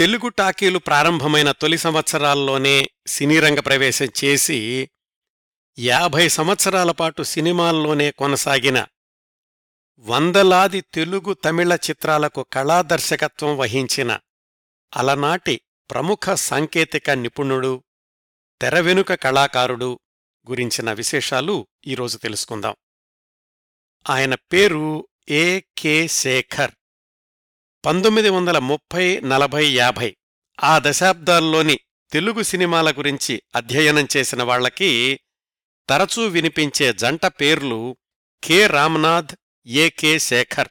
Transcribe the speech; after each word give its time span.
తెలుగు 0.00 0.28
టాకీలు 0.28 0.78
ప్రారంభమైన 0.78 1.52
తొలి 1.52 1.78
సంవత్సరాల్లోనే 1.78 2.90
సినీరంగ 3.06 3.60
ప్రవేశం 3.60 4.08
చేసి 4.24 4.90
యాభై 5.78 6.28
సంవత్సరాల 6.28 6.90
పాటు 6.90 7.22
సినిమాల్లోనే 7.22 8.10
కొనసాగిన 8.10 8.86
వందలాది 9.98 10.80
తెలుగు 10.80 11.32
తమిళ 11.32 11.74
చిత్రాలకు 11.74 12.42
కళాదర్శకత్వం 12.42 13.56
వహించిన 13.56 14.18
అలనాటి 14.96 15.60
ప్రముఖ 15.90 16.30
సాంకేతిక 16.30 17.10
నిపుణుడు 17.10 17.84
తెరవెనుక 18.60 19.14
కళాకారుడు 19.14 20.00
గురించిన 20.50 20.92
విశేషాలు 20.92 21.66
ఈరోజు 21.86 22.18
తెలుసుకుందాం. 22.18 22.76
ఆయన 24.10 24.34
పేరు 24.34 25.08
ఏకే 25.28 26.08
శేఖర్. 26.08 26.70
పంతొమ్మిది 27.86 28.28
వందల 28.28 28.58
ముప్పై 28.58 29.20
నలభై 29.20 29.66
యాభై 29.66 30.16
ఆ 30.64 30.78
దశాబ్దాల్లోని 30.78 31.80
తెలుగు 32.12 32.42
సినిమాల 32.42 32.90
గురించి 32.90 33.42
అధ్యయనం 33.54 34.08
చేసిన 34.16 34.42
వాళ్ళకి 34.42 35.20
తరచూ 35.88 36.26
వినిపించే 36.26 36.92
జంట 36.92 37.26
పేర్లు 37.26 37.96
కె. 38.44 38.66
రామ్నాథ్ 38.66 39.36
ఏకే 39.66 40.18
శేఖర్. 40.18 40.68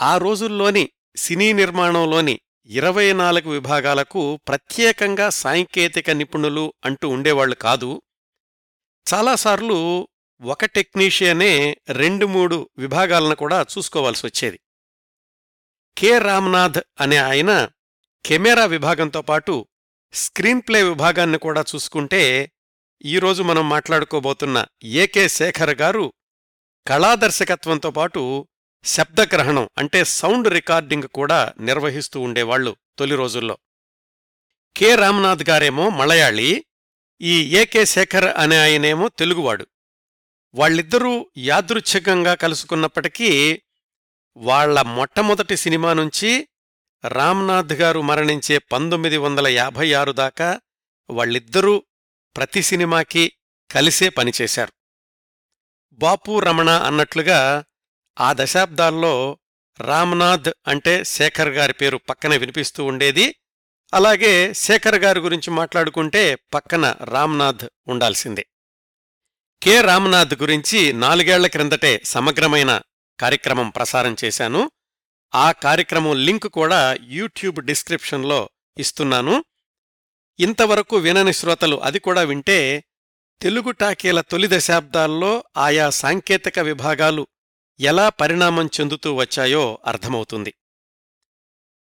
ఆ 0.00 0.18
రోజుల్లోని 0.18 0.90
సినీ 1.16 1.52
నిర్మాణంలోని 1.52 2.40
ఇరవై 2.66 3.12
నాలుగు 3.12 3.50
విభాగాలకు 3.50 4.40
ప్రత్యేకంగా 4.48 5.28
సాంకేతిక 5.28 6.10
నిపుణులు 6.10 6.74
అంటూ 6.84 7.08
ఉండేవాళ్ళు 7.08 7.54
కాదు. 7.54 8.02
చాలాసార్లు 9.14 10.08
ఒక 10.42 10.64
టెక్నీషియనే 10.64 11.76
రెండు 11.88 12.26
మూడు 12.26 12.70
విభాగాలను 12.78 13.34
కూడా 13.34 13.66
చూసుకోవాల్సి 13.78 14.26
వచ్చేది. 14.26 14.60
కె. 15.98 16.18
రామ్నాథ్ 16.18 16.82
అనే 17.00 17.16
ఆయన 17.16 17.68
కెమెరా 18.26 18.64
విభాగంతో 18.66 19.22
పాటు 19.22 19.66
స్క్రీన్ 20.12 20.62
ప్లే 20.68 20.82
విభాగాన్ని 20.82 21.38
కూడా 21.38 21.64
చూసుకుంటే 21.74 22.50
ఈరోజు 23.04 23.42
మనం 23.42 23.68
మాట్లాడుకోబోతున్న 23.68 24.66
ఏకే 24.84 25.28
శేఖర్ 25.28 25.80
గారు 25.80 26.12
కళాదర్శకత్వంతో 26.88 27.90
పాటు 27.90 28.48
శబ్దగ్రహణం 28.84 29.68
అంటే 29.78 30.04
సౌండ్ 30.04 30.48
రికార్డింగ్ 30.48 31.02
కూడా 31.02 31.52
నిర్వహిస్తూ 31.60 32.20
ఉండేవాళ్ళు 32.20 32.76
తొలి 32.98 33.14
రోజుల్లో. 33.16 33.58
కె. 34.76 34.94
రామ్నాథ్ 34.96 35.50
గారేమో 35.50 35.88
మలయాళీ 35.90 36.64
ఈ 37.20 37.56
ఏకే 37.56 37.84
శేఖర్ 37.84 38.24
అనే 38.24 38.60
ఆయనేమో 38.60 39.08
తెలుగువాడు. 39.08 39.66
వాళ్ళిద్దరూ 40.54 41.30
యాదృచ్ఛికంగా 41.38 42.34
కలుసుకున్నప్పటికీ 42.34 43.60
వాళ్ళ 44.36 44.82
మొట్టమొదటి 44.82 45.56
సినిమా 45.56 45.92
నుంచి 45.92 46.48
రామ్నాథ్ 47.08 47.72
గారు 47.72 48.00
మరణించే 48.00 48.58
పంతొమ్మిది 48.58 49.16
వందల 49.16 49.46
యాభై 49.46 49.92
ఆరు 49.92 50.12
దాకా 50.12 50.60
వాళ్ళిద్దరూ 51.10 51.84
ప్రతి 52.36 52.62
సినిమాకి 52.62 53.32
కలిసే 53.70 54.08
పనిచేశారు 54.08 54.72
బాపు 55.92 56.38
రమణ 56.38 56.70
అన్నట్లుగా 56.70 57.64
ఆ 58.20 58.32
దశాబ్దాల్లో 58.32 59.38
రామ్నాథ్ 59.80 60.48
అంటే 60.66 61.04
శేఖర్ 61.04 61.48
గారి 61.48 61.72
పేరు 61.72 61.96
పక్కన 61.96 62.36
వినిపిస్తూ 62.36 62.84
ఉండేది. 62.84 63.34
అలాగే 63.94 64.54
శేఖర్ 64.54 64.94
గారి 64.94 65.20
గురించి 65.20 65.50
మాట్లాడుకుంటే 65.50 66.34
పక్కన 66.34 66.94
రామ్నాథ్ 67.04 67.64
ఉండాల్సిందే. 67.86 68.46
కె. 69.62 69.80
రామ్నాథ్ 69.80 70.42
గురించి 70.42 70.92
నాలుగేళ్ళ 70.92 71.46
క్రిందటే 71.46 72.00
సమగ్రమైన 72.04 72.80
కార్యక్రమం 73.20 73.70
ప్రసారం 73.70 74.16
చేశాను. 74.24 74.70
ఆ 75.34 75.52
కార్యక్రమం 75.52 76.16
లింక్ 76.16 76.48
కూడా 76.48 76.96
యూట్యూబ్ 77.02 77.60
డిస్క్రిప్షన్లో 77.60 78.50
ఇస్తున్నాను. 78.78 79.44
ఇంతవరకు 80.40 80.96
వినని 80.96 81.32
శ్రోతలు 81.32 81.76
అది 81.76 81.98
కూడా 81.98 82.22
వింటే 82.22 82.84
తెలుగు 83.42 83.70
టాకీల 83.70 84.20
తొలి 84.20 84.48
దశాబ్దాల్లో 84.50 85.44
ఆయా 85.56 85.90
సాంకేతిక 85.90 86.58
విభాగాలు 86.58 87.26
ఎలా 87.80 88.08
పరిణామం 88.08 88.66
చెందుతూ 88.66 89.14
వచ్చాయో 89.14 89.78
అర్థమవుతుంది. 89.86 90.54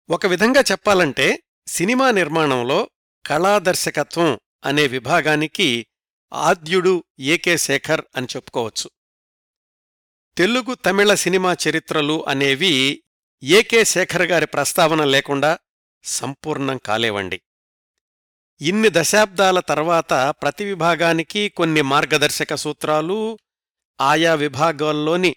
ఒక 0.09 0.25
విధంగా 0.25 0.61
చెప్పాలంటే 0.61 1.43
సినిమా 1.67 2.11
నిర్మాణంలో 2.11 2.89
కళాదర్శకత్వం 3.25 4.39
అనే 4.65 4.87
విభాగానికి 4.87 5.87
ఆద్యుడు 6.33 7.03
ఏకే 7.19 7.57
శేఖర్ 7.57 8.01
అని 8.15 8.27
చెప్పుకోవచ్చు. 8.35 8.89
తెలుగు 10.39 10.73
తమిళ 10.73 11.13
సినిమా 11.13 11.57
చరిత్రలు 11.67 12.25
అనేవి 12.27 13.03
ఏకే 13.43 13.83
శేఖర్ 13.83 14.21
గారి 14.21 14.45
ప్రస్తావన 14.45 15.03
లేకుండా 15.03 15.57
సంపూర్ణం 16.03 16.77
కాలేవండి. 16.77 17.41
ఇన్ని 18.61 18.89
దశాబ్దాల 18.89 19.59
తర్వాత 19.59 20.13
ప్రతి 20.41 20.65
విభాగానికి 20.65 21.49
కొన్ని 21.49 21.81
మార్గదర్శక 21.81 22.55
సూత్రాలు 22.55 23.39
ఆయా 24.01 24.35
విభాగాల్లోని 24.35 25.35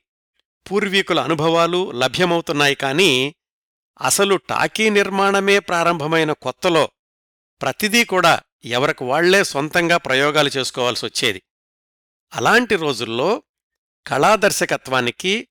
పూర్వీకుల 0.71 1.21
అనుభవాలు 1.21 1.93
లభ్యమవుతున్నాయి 1.93 2.75
కానీ 2.75 3.35
అసలు 4.01 4.37
టాకీ 4.37 4.91
నిర్మాణమే 4.91 5.59
ప్రారంభమైన 5.59 6.33
కొత్తలో 6.33 6.91
ప్రతిదీ 7.61 8.05
కూడా 8.05 8.41
ఎవరికి 8.65 9.05
వాళ్ళే 9.05 9.45
సొంతంగా 9.45 9.97
ప్రయోగాలు 9.97 10.51
చేసుకోవాల్సొచ్చేది 10.57 11.43
అలాంటి 12.33 12.77
రోజుల్లో 12.77 13.43
కళాదర్శకత్వానికి 14.07 15.49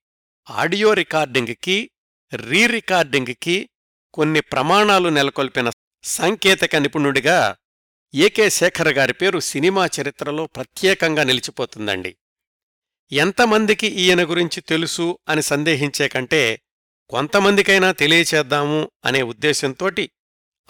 ఆడియో 0.50 0.94
రికార్డింగ్కి 0.94 1.92
రీ 2.36 2.68
రికార్డింగ్కి 2.68 3.70
కొన్ని 4.14 4.42
ప్రమాణాలు 4.42 5.10
నెలకొల్పిన 5.10 5.72
సాంకేతిక 6.04 6.76
నిపుణుడిగా 6.76 7.56
ఏకే 8.16 8.50
శేఖర్ 8.50 8.88
గారి 8.88 9.14
పేరు 9.14 9.40
సినిమా 9.40 9.86
చరిత్రలో 9.86 10.46
ప్రత్యేకంగా 10.46 11.24
నిలిచిపోతుందండి. 11.24 12.18
ఎంతమందికి 13.12 13.88
ఈయన 13.88 14.30
గురించి 14.30 14.62
తెలుసు 14.62 15.20
అని 15.30 15.42
సందేహించే 15.42 16.08
కంటే 16.08 16.62
కొంతమందికైనా 17.10 17.92
తెలియచేద్దాము 17.92 18.92
అనే 19.06 19.22
ఉద్దేశంతోటి 19.22 20.10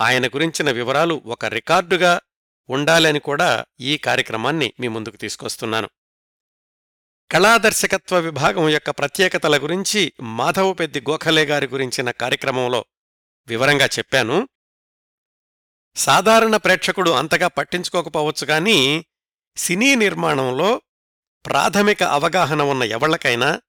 ఆయన 0.02 0.28
గురించిన 0.28 0.72
వివరాలు 0.72 1.22
ఒక 1.26 1.46
రికార్డుగా 1.46 2.22
ఉండాలని 2.70 3.20
కూడా 3.20 3.66
ఈ 3.80 3.98
కార్యక్రమాన్ని 3.98 4.74
మీ 4.80 4.88
ముందుకు 4.88 5.18
తీసుకొస్తున్నాను. 5.18 5.90
కళాదర్శకత్వ 7.32 8.20
విభాగం 8.20 8.70
యొక్క 8.70 8.90
ప్రత్యేకతల 8.90 9.58
గురించి 9.64 10.14
మాధవపెద్ది 10.22 11.02
గోఖలే 11.10 11.46
గారి 11.46 11.68
గురించిన 11.68 12.12
కార్యక్రమంలో 12.12 12.86
వివరంగా 13.48 13.86
చెప్పాను. 13.86 14.50
సాధారణ 15.96 16.58
ప్రేక్షకుడు 16.58 17.12
అంతగా 17.12 17.48
పట్టించుకోకపోవచ్చు 17.48 18.46
కానీ 18.46 19.06
సినీ 19.58 19.96
నిర్మాణంలో 19.96 20.82
ప్రాథమిక 21.46 22.04
అవగాహన 22.04 22.62
ఉన్న 22.62 22.84
ఎవళ్ళకైనా 22.84 23.62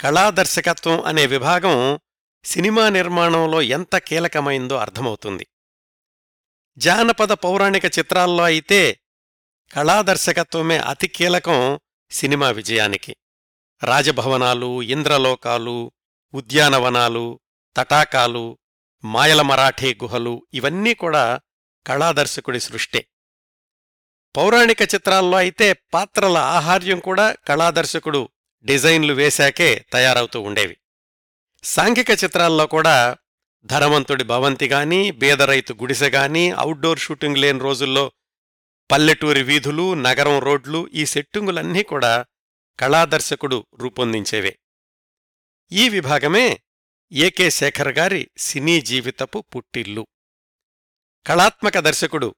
కళాదర్శకత్వం 0.00 1.00
అనే 1.00 1.26
విభాగం 1.26 2.00
సినిమా 2.44 2.88
నిర్మాణంలో 2.88 3.62
ఎంత 3.62 3.96
కీలకమైందో 3.96 4.76
అర్థమవుతుంది. 4.76 5.46
జానపద 6.78 7.32
పౌరాణిక 7.32 7.84
చిత్రాల్లో 7.84 8.44
అయితే 8.44 9.00
కళాదర్శకత్వమే 9.72 10.78
అతి 10.78 11.08
కీలకం 11.08 11.80
సినిమా 12.10 12.50
విజయానికి. 12.50 13.16
రాజభవనాలు 13.84 14.82
ఇంద్రలోకాలు 14.82 15.92
ఉద్యానవనాలు 16.34 17.40
తటాకాలు 17.76 18.58
మాయల 19.04 19.42
మరాఠీ 19.42 19.94
గుహలు 19.94 20.46
ఇవన్నీ 20.54 20.94
కూడా 20.94 21.40
కళాదర్శకుడి 21.86 22.60
సృష్టే. 22.60 23.06
పౌరాణిక 24.36 24.82
చిత్రాల్లో 24.82 25.38
అయితే 25.38 25.72
పాత్రల 25.72 26.36
ఆహార్యం 26.36 26.98
కూడా 26.98 27.36
కళాదర్శకుడు 27.48 28.28
డిజైన్లు 28.64 29.12
వేశాకే 29.12 29.84
తయారవుతూ 29.92 30.40
ఉండేవి. 30.40 30.76
సాంఘిక 31.64 32.10
చిత్రాల్లో 32.10 32.66
కూడా 32.66 33.16
ధనవంతుడి 33.66 34.24
భవంతిగాని 34.24 35.10
బేదరైతు 35.10 35.72
గుడిసెగాని 35.72 36.50
అవుట్డోర్ 36.50 36.98
షూటింగ్ 36.98 37.36
లేని 37.36 37.60
రోజుల్లో 37.60 38.12
పల్లెటూరి 38.90 39.42
వీధులు 39.42 39.94
నగరం 39.94 40.38
రోడ్లు 40.38 40.88
ఈ 40.94 41.06
సెట్టింగులన్నీ 41.06 41.82
కూడా 41.82 42.26
కళాదర్శకుడు 42.80 43.66
రూపొందించేవే. 43.74 44.58
ఈ 45.72 45.88
విభాగమే 45.88 46.58
ఏకే 47.12 47.50
శేఖర్ 47.50 47.88
గారి 47.88 48.30
సినీ 48.38 48.80
జీవితపు 48.80 49.44
పుట్టిల్లు. 49.56 50.06
కళాత్మక 51.26 51.78
దర్శకుడు 51.78 52.34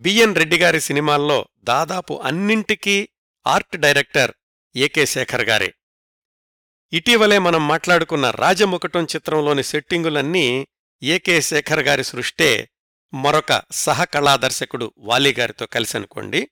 బిఎన్ 0.00 0.36
రెడ్డిగారి 0.36 0.80
సినిమాల్లో 0.80 1.48
దాదాపు 1.58 2.20
అన్నింటికీ 2.24 3.08
ఆర్ట్ 3.46 3.76
డైరెక్టర్ 3.76 4.32
ఏకే 4.76 5.06
శేఖర్ 5.06 5.42
గారే. 5.42 5.74
ఇటీవలే 6.92 7.38
మనం 7.38 7.68
మాట్లాడుకున్న 7.68 8.30
రాజముకటం 8.30 9.04
చిత్రంలోని 9.04 9.62
సెట్టింగులన్నీ 9.62 10.66
ఏకే 11.02 11.40
శేఖర్ 11.40 11.80
గారి 11.80 12.04
సృష్టే 12.04 12.70
మరొక 13.14 13.62
సహకళాదర్శకుడు 13.72 14.94
వాలీగారితో 14.98 15.66
కలిసనుకోండి. 15.66 16.50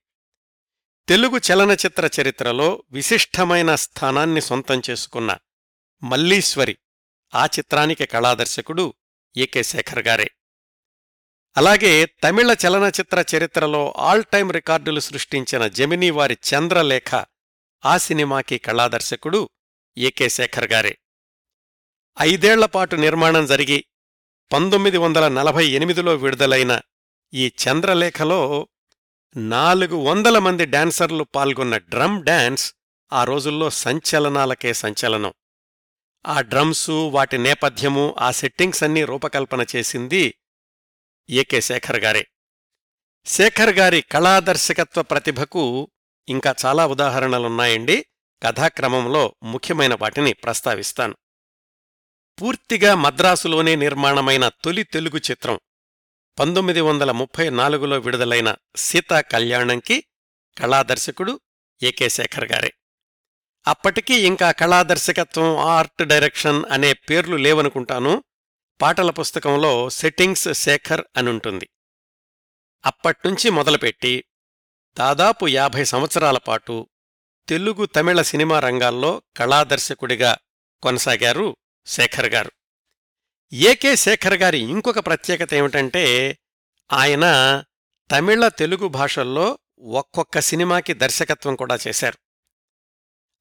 తెలుగు 1.09 1.41
చలనచిత్ర 1.53 2.11
చరిత్రలో 2.21 2.83
విశిష్టమైన 2.91 3.75
స్థానాన్ని 3.75 4.41
సొంతం 4.41 4.83
చేసుకున్న 4.91 5.39
మల్లీశ్వరి 6.03 6.79
ఆ 7.35 7.47
చిత్రానికి 7.47 8.07
కళాదర్శకుడు 8.07 8.95
ఏకే 9.37 9.63
శేఖర్ 9.63 10.07
గారే. 10.07 10.31
అలాగే 11.57 12.07
తమిళ 12.07 12.57
చలనచిత్ర 12.67 13.25
చరిత్రలో 13.37 13.95
ఆల్ 13.99 14.25
టైం 14.25 14.51
రికార్డులు 14.51 15.01
సృష్టించిన 15.01 15.67
జమినీ 15.67 16.11
వారి 16.11 16.39
చంద్రలేఖ 16.55 17.25
ఆ 17.85 17.97
సినిమాకి 17.97 18.59
కళాదర్శకుడు 18.59 19.51
ఏకే 19.99 20.29
శేఖర్ 20.29 20.73
గారే. 20.73 20.99
ఐదేళ్ళపాటు 22.21 22.97
నిర్మాణం 22.97 23.47
జరిగి 23.47 23.85
పంతొమ్మిది 24.53 24.99
వందల 24.99 25.29
నలభై 25.29 25.67
ఎనిమిదిలో 25.67 26.15
విడుదలైన 26.15 26.81
ఈ 27.35 27.47
చంద్రలేఖలో 27.47 28.69
నాలుగు 29.37 29.97
వందల 29.97 30.39
మంది 30.39 30.67
డాన్సర్లు 30.67 31.25
పాల్గొన్న 31.25 31.77
డ్రమ్ 31.77 32.25
డాన్స్ 32.25 32.75
ఆ 33.13 33.25
రోజుల్లో 33.25 33.71
సంచలనాలకే 33.71 34.73
సంచలనం. 34.73 35.33
ఆ 36.27 36.41
డ్రమ్సు 36.41 37.09
వాటి 37.09 37.39
నేపథ్యము 37.39 38.15
ఆ 38.19 38.31
సెట్టింగ్స్ 38.31 38.83
అన్నీ 38.83 39.05
రూపకల్పన 39.05 39.67
చేసింది 39.77 40.35
ఏకే 41.31 41.61
శేఖర్ 41.61 42.01
గారే. 42.01 42.27
శేఖర్ 43.27 43.71
గారి 43.71 44.01
కళాదర్శకత్వ 44.01 45.03
ప్రతిభకు 45.03 45.91
ఇంకా 46.29 46.55
చాలా 46.67 46.87
ఉదాహరణలున్నాయండి. 46.87 48.07
కథాక్రమంలో 48.43 49.35
ముఖ్యమైన 49.43 49.95
వాటిని 49.95 50.33
ప్రస్తావిస్తాను. 50.33 51.17
పూర్తిగా 52.41 52.95
మద్రాసులోనే 52.95 53.77
నిర్మాణమైన 53.77 54.49
తొలి 54.49 54.83
తెలుగు 54.83 55.19
చిత్రం. 55.19 55.61
పంతొమ్మిది 56.39 56.81
వందల 56.81 57.11
ముప్పై 57.11 57.51
నాలుగులో 57.51 57.99
విడుదలైన 57.99 58.57
సీతా 58.77 59.21
కళ్యాణంకి 59.21 60.05
కళాదర్శకుడు 60.59 61.41
ఏకే 61.83 62.09
శేఖర్ 62.09 62.53
గారే. 62.53 62.73
అప్పటికీ 63.67 64.15
ఇంకా 64.15 64.51
కళాదర్శకత్వం 64.51 65.57
ఆర్ట్ 65.57 66.05
డైరెక్షన్ 66.05 66.65
అనే 66.71 66.93
పేర్లు 66.93 67.37
లేవనుకుంటాను. 67.37 68.25
పాటల 68.81 69.11
పుస్తకంలో 69.11 69.91
సెట్టింగ్స్ 69.91 70.49
శేఖర్ 70.53 71.05
అనుంటుంది. 71.17 71.69
అప్పట్నుంచి 72.87 73.51
మొదలుపెట్టి 73.51 74.25
దాదాపు 74.99 75.49
యాభై 75.49 75.85
సంవత్సరాల 75.85 76.39
పాటు 76.39 76.89
తెలుగు 77.49 77.87
తమిళ 77.87 78.23
సినిమా 78.23 78.61
రంగాల్లో 78.61 79.23
కళాదర్శకుడిగా 79.37 80.39
కొనసాగారు 80.83 81.57
శేఖర్ 81.87 82.27
గారు. 82.27 82.51
ఏకే 83.53 83.97
శేఖర్ 83.97 84.35
గారి 84.35 84.59
ఇంకొక 84.59 84.99
ప్రత్యేకత 84.99 85.55
ఏమిటంటే 85.55 86.39
ఆయన 86.93 87.25
తమిళ 88.11 88.49
తెలుగు 88.49 88.89
భాషల్లో 88.89 89.59
ఒక్కొక్క 89.79 90.41
సినిమాకి 90.41 90.95
దర్శకత్వం 90.95 91.57
కూడా 91.57 91.79
చేశారు. 91.89 92.19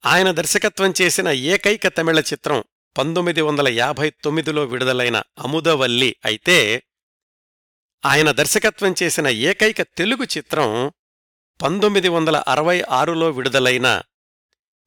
ఆయన 0.06 0.32
దర్శకత్వం 0.32 0.94
చేసిన 1.02 1.28
ఏకైక 1.28 1.88
తమిళ 1.88 2.20
చిత్రం 2.20 2.64
పంతొమ్మిది 2.98 3.42
వందల 3.42 3.68
యాభై 3.68 4.10
తొమ్మిదిలో 4.10 4.66
విడుదలైన 4.66 5.18
అముదవల్లి 5.18 6.16
అయితే 6.26 6.84
ఆయన 8.06 8.32
దర్శకత్వం 8.32 8.96
చేసిన 9.04 9.28
ఏకైక 9.28 9.82
తెలుగు 9.82 10.24
చిత్రం 10.38 10.92
పంతొమ్మిది 11.62 12.10
వందల 12.10 12.38
అరవై 12.48 12.82
ఆరులో 12.82 13.30
విడుదలైన 13.30 14.02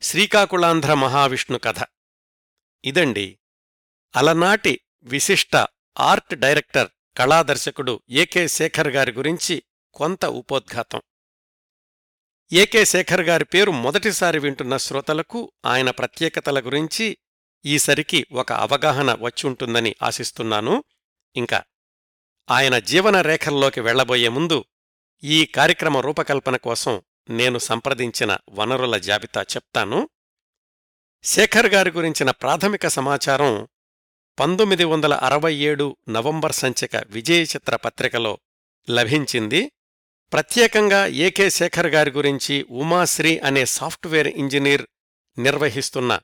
శ్రీకాకుళాంధ్ర 0.02 0.94
మహావిష్ణు 0.94 1.58
కథ. 1.58 1.75
ఇదండి 2.84 3.38
అలనాటి 4.17 4.81
విశిష్ట 5.03 5.56
ఆర్ట్ 6.00 6.35
డైరెక్టర్ 6.35 6.88
కళాదర్శకుడు 7.17 8.00
ఏకే 8.11 8.49
శేఖర్ 8.49 8.88
గారి 8.88 9.12
గురించి 9.12 9.62
కొంత 9.94 10.25
ఉపోద్ఘాతం. 10.25 11.03
ఏకే 12.53 12.85
శేఖర్ 12.85 13.20
గారి 13.20 13.44
పేరు 13.44 13.70
మొదటిసారి 13.70 14.38
వింటున్న 14.38 14.76
శ్రోతలకు 14.76 15.53
ఆయన 15.64 15.91
ప్రత్యేకతల 15.91 16.61
గురించి 16.61 17.19
ఈసరికి 17.64 18.26
ఒక 18.32 18.53
అవగాహన 18.53 19.14
వచ్చుంటుందని 19.20 19.94
ఆశిస్తున్నాను. 20.03 20.85
ఇంకా 21.37 21.62
ఆయన 22.50 22.79
జీవన 22.79 23.20
రేఖల్లోకి 23.20 23.81
వెళ్ళబోయే 23.81 24.29
ముందు 24.29 24.64
ఈ 25.25 25.47
కార్యక్రమ 25.47 25.99
రూపకల్పన 25.99 26.56
కోసం 26.56 27.03
నేను 27.31 27.59
సంప్రదించిన 27.59 28.38
వనరుల 28.50 28.97
జాబితా 28.97 29.43
చెప్తాను. 29.43 30.09
శేఖర్ 31.23 31.67
గారి 31.67 31.91
గురించిన 31.91 32.31
ప్రాథమిక 32.31 32.87
సమాచారం 32.87 33.69
పంతొమ్మిది 34.40 34.84
వందల 34.84 35.14
అరవై 35.14 35.55
ఏడు 35.55 35.96
నవంబర్ 36.08 36.52
సంచిక 36.52 36.96
విజయ 36.96 37.43
చిత్ర 37.43 37.76
పత్రికలో 37.76 38.38
లభించింది. 38.90 39.73
ప్రత్యేకంగా 40.32 41.06
ఏకే 41.06 41.50
శేఖర్ 41.50 41.87
గారి 41.87 42.11
గురించి 42.11 42.67
ఉమాశ్రీ 42.70 43.38
అనే 43.38 43.64
సాఫ్ట్వేర్ 43.64 44.29
ఇంజనీర్ 44.29 44.87
నిర్వహిస్తున్న 45.38 46.20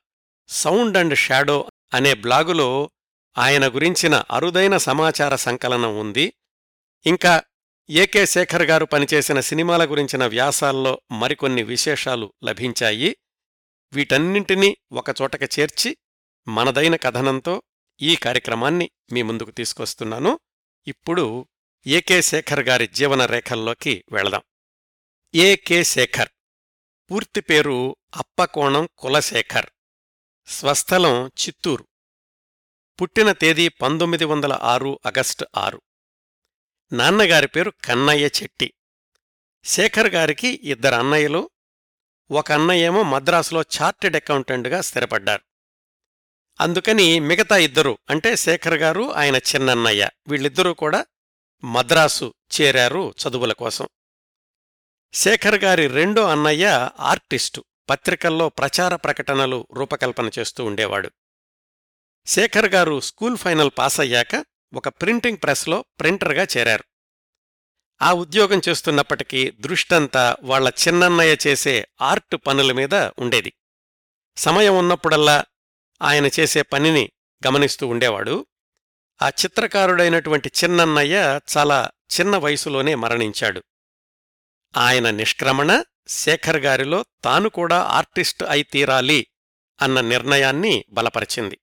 సౌండ్ 0.49 0.97
అండ్ 0.97 1.19
షాడో 1.19 1.71
అనే 1.95 2.15
బ్లాగులో 2.15 2.91
ఆయన 3.39 3.69
గురించిన 3.69 4.25
అరుదైన 4.31 4.77
సమాచార 4.77 5.37
సంకలనం 5.37 6.01
ఉంది. 6.01 6.33
ఇంకా 7.07 7.43
ఏకే 7.91 8.27
శేఖర్ 8.27 8.63
గారు 8.63 8.85
పనిచేసిన 8.85 9.41
సినిమాల 9.41 9.91
గురించిన 9.91 10.27
వ్యాసాల్లో 10.27 11.01
మరికొన్ని 11.13 11.63
విశేషాలు 11.63 12.33
లభించాయి. 12.45 13.17
వీటన్నింటినీ 13.93 14.77
ఒకచోటకి 14.93 15.61
చేర్చి 15.61 15.97
మనదైన 16.49 16.97
కథనంతో 16.97 17.63
ఈ 18.03 18.17
కార్యక్రమాన్ని 18.17 18.91
మీ 19.13 19.23
ముందుకు 19.23 19.51
తీసుకొస్తున్నాను. 19.51 20.41
ఇప్పుడు 20.87 21.47
ఏకే 21.87 22.23
శేఖర్ 22.23 22.61
గారి 22.61 22.87
జీవన 22.87 23.27
రేఖల్లోకి 23.27 24.05
వెళదాం. 24.13 24.43
ఏకే 25.35 25.85
శేఖర్ 25.85 26.29
పూర్తి 27.11 27.41
పేరు 27.41 27.97
అప్పకోణం 28.17 28.89
కులశేఖర్ 28.99 29.67
స్వస్థలం 30.47 31.27
చిత్తూరు 31.27 31.89
పుట్టిన 33.01 33.33
తేదీ 33.33 33.69
పంతొమ్మిది 33.69 34.25
వందల 34.25 34.59
ఆరు 34.63 35.01
ఆగస్టు 35.07 35.47
ఆరు. 35.57 35.83
నాన్నగారి 36.93 37.49
పేరు 37.49 37.73
కన్నయ్య 37.85 38.27
చెట్టి. 38.27 38.75
శేఖర్ 39.65 40.07
గారికి 40.07 40.61
ఇద్దరు 40.63 40.95
అన్నయ్యలు 40.95 41.51
ఒక 42.31 42.53
అన్నయ్యేమో 42.53 43.03
మద్రాసులో 43.03 43.63
చార్టెడ్ 43.63 44.17
అకౌంటెంట్గా 44.17 44.81
స్థిరపడ్డారు. 44.81 45.48
అందుకని 46.61 47.21
మిగతా 47.21 47.57
ఇద్దరు 47.57 47.99
అంటే 48.11 48.37
శేఖర్ 48.37 48.75
గారు 48.75 49.13
ఆయన 49.13 49.37
చిన్నన్నయ్య 49.37 50.11
వీళ్ళిద్దరూ 50.29 50.75
కూడా 50.75 51.07
మద్రాసు 51.65 52.35
చేరారు 52.61 53.15
చదువుల 53.19 53.53
కోసం. 53.53 53.89
శేఖర్ 55.13 55.65
గారి 55.65 55.87
రెండో 55.87 56.29
అన్నయ్య 56.29 56.91
ఆర్టిస్టు 57.01 57.65
పత్రికల్లో 57.91 58.49
ప్రచార 58.49 58.97
ప్రకటనలు 58.97 59.67
రూపకల్పన 59.73 60.31
చేస్తూ 60.39 60.65
ఉండేవాడు. 60.65 61.11
శేఖర్ 62.27 62.67
గారు 62.67 63.01
స్కూల్ 63.01 63.37
ఫైనల్ 63.37 63.71
పాస్ 63.79 64.01
అయ్యాక 64.01 64.45
ఒక 64.75 64.89
ప్రింటింగ్ 64.89 65.37
ప్రెస్లో 65.43 65.85
ప్రింటర్గా 66.01 66.47
చేరారు. 66.57 66.85
ఆ 68.03 68.13
ఉద్యోగం 68.13 68.61
చేస్తున్నప్పటికీ 68.69 69.51
దృష్టంతా 69.51 70.37
వాళ్ళ 70.43 70.73
చిన్నన్నయ్య 70.89 71.37
చేసే 71.47 71.89
ఆర్ట్ 72.03 72.37
పనుల 72.47 72.73
మీద 72.73 72.95
ఉండేది. 72.95 73.53
సమయం 74.37 74.79
ఉన్నప్పుడల్లా 74.79 75.45
ఆయన 76.03 76.27
చేసే 76.41 76.63
పనిని 76.63 77.11
గమనిస్తూ 77.47 77.87
ఉండేవాడు. 77.87 78.47
ఆ 79.23 79.29
చిత్రకారుడైనటువంటి 79.29 80.53
చిన్నన్నయ్య 80.65 81.41
చాలా 81.57 81.91
చిన్న 82.21 82.37
వయసులోనే 82.37 82.95
మరణించాడు. 82.95 83.63
ఆయన 84.77 85.11
నిష్క్రమణ 85.11 85.83
శేఖర్ 86.09 86.57
గారిలో 86.57 87.05
తాను 87.25 87.49
కూడా 87.49 87.83
ఆర్టిస్ట్ 87.83 88.45
అయి 88.45 88.63
తీరాలి 88.63 89.27
అన్న 89.83 90.01
నిర్ణయాన్ని 90.01 90.85
బలపరిచింది. 90.91 91.59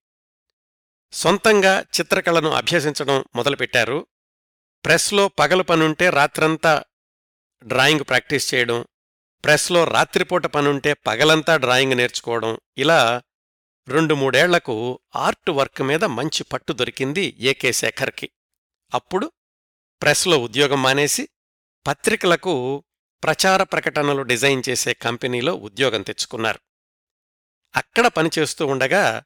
సొంతంగా 1.12 1.82
చిత్రకళను 1.82 2.50
అభ్యసించడం 2.50 3.26
మొదలుపెట్టారు. 3.36 4.08
ప్రెస్లో 4.86 5.28
పగలు 5.28 5.64
పనుంటే 5.64 6.10
రాత్రంతా 6.10 6.84
డ్రాయింగ్ 7.64 8.00
ప్రాక్టీస్ 8.00 8.54
చేయడం 8.54 8.86
ప్రెస్లో 9.44 9.84
రాత్రిపూట 9.84 10.46
పనుంటే 10.46 10.94
పగలంతా 10.94 11.58
డ్రాయింగ్ 11.58 11.94
నేర్చుకోవడం 11.94 12.58
ఇలా 12.78 13.22
రెండు 13.88 14.14
మూడేళ్ళకు 14.14 15.00
ఆర్ట్ 15.16 15.50
వర్క్ 15.50 15.82
మీద 15.82 16.04
మంచి 16.04 16.44
పట్టు 16.44 16.74
దొరికింది 16.74 17.36
ఏకే 17.40 17.72
శేఖర్కి. 17.72 18.30
అప్పుడు 18.94 19.32
ప్రెస్లో 20.02 20.38
ఉద్యోగం 20.38 20.82
మానేసి 20.82 21.30
పత్రికలకు 21.88 22.84
ప్రచార 23.24 23.64
ప్రకటనలు 23.64 24.22
డిజైన్ 24.22 24.64
చేసే 24.70 24.94
కంపెనీలో 24.94 25.54
ఉద్యోగం 25.56 26.02
తెచ్చుకున్నారు. 26.02 26.60
అక్కడ 27.76 28.08
పనిచేస్తూ 28.08 28.68
ఉండగా 28.68 29.24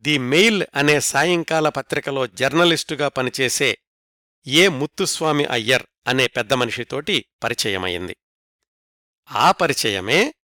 ది 0.00 0.18
మెయిల్ 0.18 0.64
అనే 0.74 1.00
సాయంకాల 1.00 1.68
పత్రికలో 1.68 2.26
జర్నలిస్టుగా 2.26 3.08
పనిచేసే 3.08 3.78
ఏ 4.46 4.68
ముత్తుస్వామి 4.68 5.44
అయ్యర్ 5.44 5.86
అనే 6.06 6.26
పెద్ద 6.26 6.52
మనిషితోటి 6.52 7.24
పరిచయమైంది. 7.42 8.16
ఆ 9.32 9.52
పరిచయమే 9.52 10.34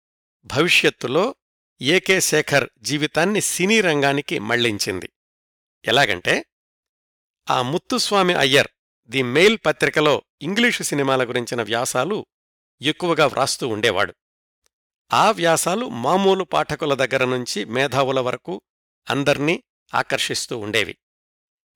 భవిష్యత్తులో 0.44 1.34
ఏకే 1.80 2.20
శేఖర్ 2.20 2.70
జీవితాన్ని 2.78 3.40
సినీ 3.40 3.80
రంగానికి 3.80 4.38
మళ్ళించింది. 4.38 5.10
ఎలాగంటే 5.84 6.44
ఆ 7.50 7.62
ముత్తుస్వామి 7.62 8.34
అయ్యర్ 8.34 8.68
ది 9.08 9.22
మెయిల్ 9.22 9.58
పత్రికలో 9.66 10.22
ఇంగ్లీషు 10.42 10.82
సినిమాల 10.82 11.28
గురించిన 11.28 11.62
వ్యాసాలు 11.62 12.26
ఎక్కువగా 12.82 13.26
వ్రాస్తూ 13.26 13.68
ఉండేవాడు. 13.68 14.14
ఆ 15.12 15.30
వ్యాసాలు 15.30 15.88
మామూలు 15.88 16.44
పాఠకుల 16.44 16.94
దగ్గర 16.94 17.24
నుంచి 17.24 17.64
మేధావుల 17.64 18.20
వరకు 18.20 18.62
అందర్నీ 19.10 19.62
ఆకర్షిస్తూ 19.94 20.58
ఉండేవి. 20.58 20.98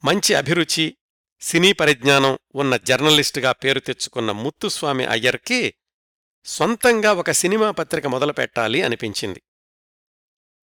మంచి 0.04 0.34
అభిరుచి 0.34 0.96
సినీ 1.40 1.72
పరిజ్ఞానం 1.72 2.38
ఉన్న 2.54 2.76
జర్నలిస్టుగా 2.76 3.52
పేరు 3.52 3.80
తెచ్చుకున్న 3.80 4.32
ముత్తుస్వామి 4.32 5.04
అయ్యర్కి 5.06 5.74
సొంతంగా 6.44 7.12
ఒక 7.12 7.30
సినిమా 7.30 7.70
పత్రిక 7.70 8.06
మొదలుపెట్టాలి 8.06 8.82
అనిపించింది. 8.82 9.42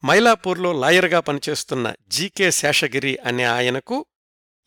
మైలాపూర్లో 0.05 0.73
లాయర్గా 0.73 1.19
పనిచేస్తున్న 1.19 1.93
జీకే 2.07 2.51
శేషగిరి 2.51 3.17
అనే 3.17 3.43
ఆయనకు 3.43 4.05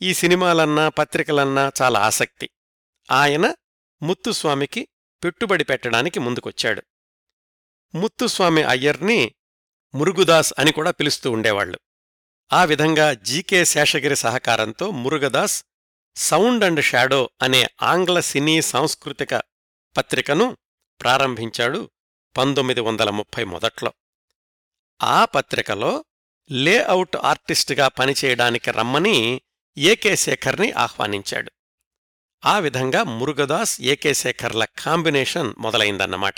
ఈ 0.03 0.15
సినిమాలన్నా 0.15 0.89
పత్రికలన్నా 0.89 1.73
చాలా 1.83 2.01
ఆసక్తి. 2.01 2.51
ఆయన 3.11 3.55
ముత్తుస్వామికి 4.03 4.89
పెట్టుబడి 5.25 5.65
పెట్టడానికి 5.65 6.21
ముందుకొచ్చాడు. 6.21 6.83
ముత్తుస్వామి 7.95 8.63
అయ్యర్ని 8.63 9.35
మురుగుదాస్ 9.95 10.55
అని 10.59 10.73
కూడా 10.73 10.91
పిలుస్తూ 10.91 11.31
ఉండేవాళ్ళు 11.31 11.79
ఆ 12.53 12.65
విధంగా 12.65 13.13
జీకే 13.13 13.65
శేషగిరి 13.65 14.17
సహకారంతో 14.17 14.91
మురుగదాస్ 14.91 15.65
సౌండ్ 16.17 16.65
అండ్ 16.65 16.85
షాడో 16.85 17.31
అనే 17.43 17.69
ఆంగ్ల 17.83 18.21
సినీ 18.21 18.63
సాంస్కృతిక 18.63 19.43
పత్రికను 19.97 20.57
ప్రారంభించాడు 21.01 21.91
పంతొమ్మిది 22.37 22.81
వందల 22.81 23.11
ముప్పై 23.11 23.45
మొదట్లో. 23.45 23.93
ఆ 25.03 25.25
పత్రికలో 25.25 26.05
లేఅవుట్ 26.51 27.17
ఆర్టిస్టుగా 27.17 27.89
పనిచేయడానికి 27.89 28.71
రమ్మని 28.71 29.41
ఏకే 29.79 30.17
శేఖర్ని 30.17 30.73
ఆహ్వానించాడు. 30.73 31.53
ఆ 32.45 32.59
విధంగా 32.59 33.03
మురుగదాస్ 33.03 33.81
ఏకే 33.81 34.15
శేఖర్ల 34.15 34.65
కాంబినేషన్ 34.65 35.55
మొదలైందన్నమాట. 35.59 36.35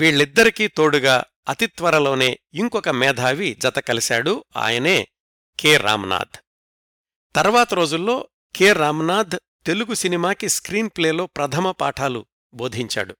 వీళ్ళిద్దరికీ 0.00 0.68
తోడుగా 0.68 1.24
అతి 1.48 1.66
త్వరలోనే 1.66 2.38
ఇంకొక 2.54 2.88
మేధావి 2.88 3.54
జత 3.54 3.78
కలిశాడు 3.78 4.44
ఆయనే 4.56 5.08
కె. 5.60 5.76
రామ్నాథ్. 5.76 6.38
తర్వాత 7.36 7.74
రోజుల్లో 7.74 8.28
కె. 8.56 8.72
రామ్నాథ్ 8.72 9.38
తెలుగు 9.66 9.94
సినిమాకి 9.94 10.48
స్క్రీన్ 10.48 10.90
ప్లేలో 10.96 11.26
ప్రథమ 11.26 11.70
పాఠాలు 11.70 12.26
బోధించాడు. 12.54 13.16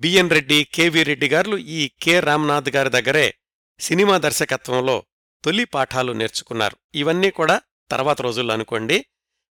బిఎన్ 0.00 0.30
రెడ్డి 0.30 0.64
కెవి 0.64 1.02
రెడ్డి 1.02 1.28
గారు 1.28 1.56
ఈ 1.56 1.90
కె. 2.02 2.20
రామ్నాథ్ 2.20 2.68
గారి 2.68 2.90
దగ్గరే 2.90 3.34
సినిమా 3.80 4.18
దర్శకత్వంలో 4.18 5.04
తొలి 5.44 5.64
పాఠాలు 5.64 6.12
నేర్చుకున్నారు. 6.12 6.76
ఇవన్నీ 6.94 7.30
కూడా 7.30 7.60
తర్వాత 7.90 8.22
రోజుల్లో 8.22 8.54
అనుకోండి. 8.54 9.06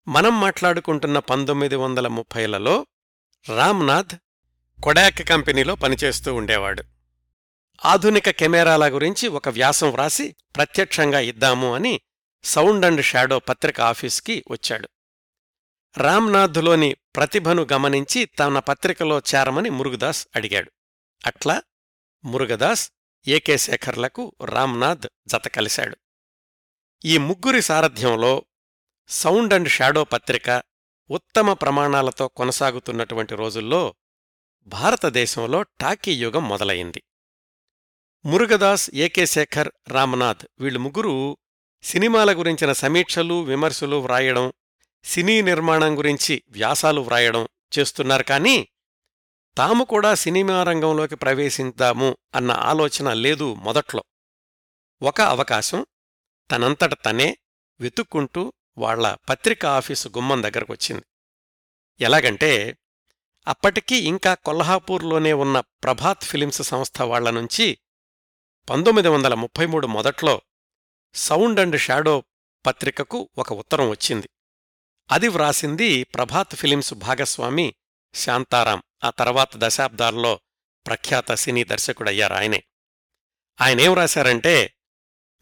మనం 0.08 0.40
మాట్లాడుకుంటున్న 0.40 1.18
పంతొమ్మిది 1.18 1.76
వందల 1.76 2.08
ముప్పైలలో 2.08 2.86
రామ్నాథ్ 3.56 4.14
కొడాక్ 4.82 5.28
కంపెనీలో 5.28 5.74
పనిచేస్తూ 5.74 6.34
ఉండేవాడు. 6.34 6.82
ఆధునిక 7.84 8.30
కెమెరాల 8.30 8.94
గురించి 8.94 9.28
ఒక 9.28 9.48
వ్యాసం 9.48 9.90
వ్రాసి 9.90 10.36
ప్రత్యక్షంగా 10.56 11.20
ఇద్దాము 11.20 11.74
అని 11.74 12.00
సౌండ్ 12.44 12.84
అండ్ 12.84 13.04
షాడో 13.04 13.38
పత్రిక 13.38 13.80
ఆఫీస్కి 13.80 14.44
వచ్చాడు. 14.50 14.88
రామ్నాథ్లోని 15.94 16.96
ప్రతిభను 17.16 17.66
గమనించి 17.72 18.24
తన 18.24 18.58
పత్రికలో 18.58 19.18
చేరమని 19.18 19.70
మురుగదాస్ 19.70 20.26
అడిగాడు. 20.36 20.70
అట్లా 21.26 21.62
మురుగదాస్ 22.24 22.84
ఏకే 23.28 23.56
శేఖర్లకు 23.56 24.36
రామ్నాథ్ 24.44 25.06
జత 25.26 25.48
కలిశాడు. 25.48 25.96
ఈ 27.04 27.18
ముగ్గురి 27.18 27.62
సారథ్యంలో 27.62 28.32
సౌండ్ 29.08 29.54
అండ్ 29.54 29.68
షాడో 29.68 30.04
పత్రిక 30.04 30.62
ఉత్తమ 31.10 31.52
ప్రమాణాలతో 31.52 32.28
కొనసాగుతున్నటువంటి 32.28 33.34
రోజుల్లో 33.36 33.94
భారతదేశంలో 34.66 35.62
టాకీ 35.62 36.12
యుగం 36.12 36.48
మొదలయింది 36.48 37.02
మురుగదాస్ 38.24 38.90
ఏకే 38.94 39.26
శేఖర్ 39.26 39.70
రామ్నాథ్ 39.88 40.46
వీళ్ళు 40.60 40.78
ముగ్గురు 40.78 41.14
సినిమాల 41.82 42.30
గురించిన 42.32 42.72
సమీక్షలు 42.72 43.42
విమర్శలు 43.42 43.96
వ్రాయడం 43.96 44.46
సినీ 45.04 45.42
నిర్మాణం 45.42 45.98
గురించి 45.98 46.42
వ్యాసాలు 46.48 47.00
వ్రాయడం 47.00 47.48
చేస్తున్నారు 47.78 48.22
కానీ 48.22 48.68
తాము 49.56 49.84
కూడా 49.84 50.14
సినిమా 50.14 50.62
రంగంలోకి 50.62 51.16
ప్రవేశిద్దాము 51.16 52.16
అన్న 52.34 52.50
ఆలోచన 52.50 53.12
లేదు 53.12 53.54
మొదట్లో. 53.54 54.04
ఒక 55.02 55.20
అవకాశం 55.20 55.86
తనంతట 56.50 57.04
తనే 57.04 57.38
వెతుక్కుంటూ 57.80 58.52
వాళ్ళ 58.78 59.16
పత్రికా 59.28 59.70
ఆఫీసు 59.70 60.08
గుమ్మం 60.08 60.42
దగ్గరకొచ్చింది. 60.42 61.02
ఎలాగంటే 62.00 62.76
అప్పటికీ 63.48 63.96
ఇంకా 63.96 64.34
కొల్హాపూర్లోనే 64.34 65.32
ఉన్న 65.32 65.60
ప్రభాత్ 65.60 66.24
ఫిలిమ్స్ 66.24 66.62
సంస్థ 66.62 67.02
వాళ్ళ 67.02 67.30
నుంచి 67.30 67.78
పంతొమ్మిది 68.70 69.08
వందల 69.08 69.34
ముప్పై 69.34 69.66
మూడు 69.66 69.86
మొదట్లో 69.86 70.42
సౌండ్ 71.14 71.60
అండ్ 71.60 71.80
షాడో 71.80 72.24
పత్రికకు 72.66 73.28
ఒక 73.38 73.52
ఉత్తరం 73.52 73.88
వచ్చింది. 73.88 74.28
అది 75.10 75.28
వ్రాసింది 75.28 76.04
ప్రభాత్ 76.04 76.56
ఫిలిమ్స్ 76.56 76.94
భాగస్వామి 76.94 77.74
శాంతారాం. 78.14 78.82
ఆ 79.04 79.10
తర్వాత 79.10 79.48
దశాబ్దాల్లో 79.54 80.40
ప్రఖ్యాత 80.86 81.32
సినీ 81.32 81.64
దర్శకుడయ్యారు 81.64 82.34
ఆయనే. 82.34 82.64
ఆయనేం 83.60 83.94
రాశారంటే 83.94 84.74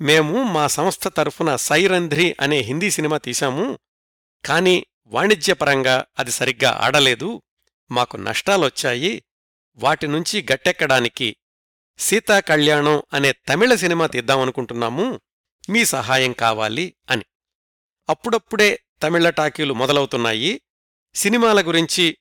మేము 0.00 0.42
మా 0.42 0.66
సంస్థ 0.66 1.08
తరఫున 1.08 1.56
సైరంధ్రి 1.56 2.36
అనే 2.40 2.58
హిందీ 2.58 2.90
సినిమా 2.90 3.18
తీశాము 3.18 3.78
కాని 4.44 4.86
వాణిజ్యపరంగా 5.06 6.04
అది 6.18 6.30
సరిగ్గా 6.30 6.70
ఆడలేదు 6.70 7.42
మాకు 7.90 8.16
నష్టాలొచ్చాయి 8.16 9.22
వాటి 9.74 10.06
నుంచి 10.06 10.46
గట్టెక్కడానికి 10.52 11.36
సీతా 11.98 12.40
కళ్యాణం 12.40 13.02
అనే 13.12 13.32
తమిళ 13.32 13.74
సినిమా 13.74 14.06
తీద్దామనుకుంటున్నాము 14.06 15.20
మీ 15.68 15.84
సహాయం 15.84 16.32
కావాలి 16.32 16.96
అని. 17.10 17.24
అప్పుడప్పుడే 18.08 18.85
తమిళ 19.02 19.30
టాకీలు 19.30 19.74
మొదలవుతున్నాయి. 19.74 20.60
సినిమాల 21.14 21.60
గురించి 21.60 22.16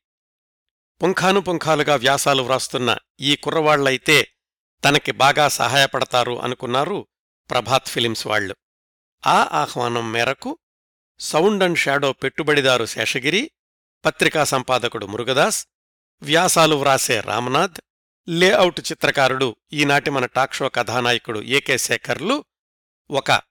పుంఖానుపుంఖాలుగా 1.01 1.95
వ్యాసాలు 1.95 2.43
వ్రాస్తున్న 2.43 2.97
ఈ 3.19 3.35
కుర్రవాళ్ళైతే 3.35 4.27
తనకి 4.83 5.11
బాగా 5.11 5.47
సహాయపడతారు 5.47 6.41
అనుకున్నారు 6.41 7.07
ప్రభాత్ 7.49 7.87
ఫిలిమ్స్ 7.87 8.27
వాళ్ళు 8.27 8.55
ఆ 9.27 9.49
ఆహ్వానం 9.51 10.11
మేరకు 10.11 10.57
సౌండ్ 11.19 11.63
అండ్ 11.63 11.79
షాడో 11.79 12.13
పెట్టుబడిదారు 12.13 12.85
శేషగిరి 12.85 13.51
పత్రికా 14.05 14.43
సంపాదకుడు 14.43 15.05
మురుగదాస్ 15.05 15.67
వ్యాసాలు 16.21 16.75
వ్రాసే 16.75 17.19
రామనాథ్ 17.19 17.81
లేఅవుట్ 18.29 18.79
చిత్రకారుడు 18.79 19.55
ఈనాటి 19.73 20.09
మన 20.09 20.25
టాక్ 20.25 20.53
షో 20.53 20.69
కథానాయకుడు 20.69 21.39
ఏకే 21.39 21.77
శేఖర్లు 21.77 22.45
ఒక 23.11 23.41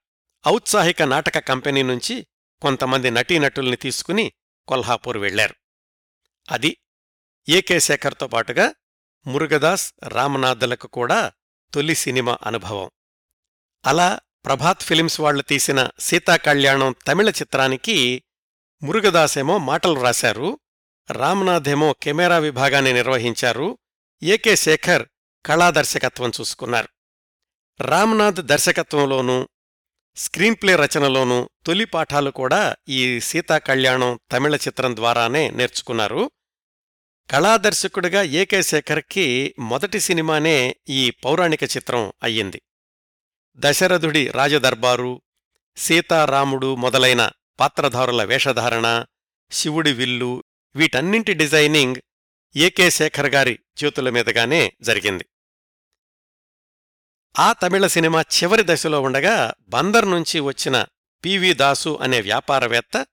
ఔత్సాహిక 0.47 1.01
నాటక 1.03 1.39
కంపెనీ 1.39 1.83
నుంచి 1.83 2.27
కొంతమంది 2.61 3.09
నటీనటుల్ని 3.09 3.77
తీసుకుని 3.77 4.31
కొల్హాపూర్ 4.67 5.17
వెళ్ళారు 5.17 5.55
అది 6.51 6.77
ఏకే 7.49 7.79
శేఖర్తో 7.79 8.27
పాటుగా 8.27 8.73
మురుగదాస్ 9.27 9.93
రామనాథులకు 10.07 10.87
కూడా 10.87 11.31
తొలి 11.73 11.95
సినిమా 11.95 12.37
అనుభవం. 12.43 12.89
అలా 13.85 14.19
ప్రభాత్ 14.45 14.81
ఫిలిమ్స్ 14.81 15.21
వాళ్ళు 15.21 15.43
తీసిన 15.43 15.89
సీతాకళ్యాణం 15.99 16.95
తమిళ 17.07 17.29
చిత్రానికి 17.29 18.23
మురుగదాసేమో 18.83 19.57
మాటలు 19.57 19.99
రాశారు 19.99 20.59
రామ్నాథేమో 21.11 21.93
కెమెరా 22.03 22.37
విభాగాన్ని 22.37 22.93
నిర్వహించారు 22.93 23.77
ఏకే 24.23 24.55
శేఖర్ 24.55 25.05
కళాదర్శకత్వం 25.45 26.31
చూసుకున్నారు. 26.41 26.89
రామ్నాథ్ 27.81 28.41
దర్శకత్వంలోనూ 28.41 29.49
స్క్రీన్ప్లే 30.17 30.75
రచనలోనూ 30.75 31.49
తొలి 31.65 31.85
పాఠాలు 31.85 32.31
కూడా 32.31 32.75
ఈ 32.89 33.19
సీతా 33.19 33.57
కళ్యాణం 33.57 34.19
తమిళ 34.31 34.55
చిత్రం 34.55 34.95
ద్వారానే 34.95 35.49
నేర్చుకున్నారు. 35.49 36.31
కళాదర్శకుడిగా 37.31 38.21
ఏకే 38.21 38.61
శేఖర్కి 38.61 39.55
మొదటి 39.59 39.99
సినిమానే 39.99 40.75
ఈ 40.89 41.09
పౌరాణిక 41.09 41.63
చిత్రం 41.63 42.13
అయ్యింది. 42.23 42.61
దశరథుడి 43.55 44.27
రాజదర్బారు 44.27 45.21
సీతారాముడు 45.77 46.75
మొదలైన 46.75 47.31
పాత్రధారుల 47.59 48.23
వేషధారణ 48.23 49.05
శివుడి 49.51 49.93
విల్లు 49.93 50.43
వీటన్నింటి 50.75 51.33
డిజైనింగ్ 51.33 51.95
ఏకే 52.55 52.89
శేఖర్ 52.89 53.27
గారి 53.27 53.59
చేతుల 53.83 54.09
మీదుగానే 54.09 54.73
జరిగింది. 54.81 55.25
ఆ 57.39 57.53
తమిళ 57.53 57.87
సినిమా 57.87 58.21
చివరి 58.21 58.63
దశలో 58.65 59.01
ఉండగా 59.01 59.53
బందర్ 59.61 60.11
నుంచి 60.11 60.39
వచ్చిన 60.39 60.85
పివి 61.25 61.53
దాసు 61.53 61.99
అనే 62.01 62.21
వ్యాపారవేత్త 62.21 63.07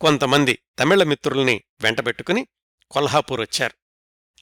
కొంతమంది 0.00 0.58
తమిళ 0.78 1.02
మిత్రుల్ని 1.02 1.62
వెంటబెట్టుకుని 1.80 2.46
కొల్హాపూర్ 2.90 3.40
వచ్చారు. 3.40 3.74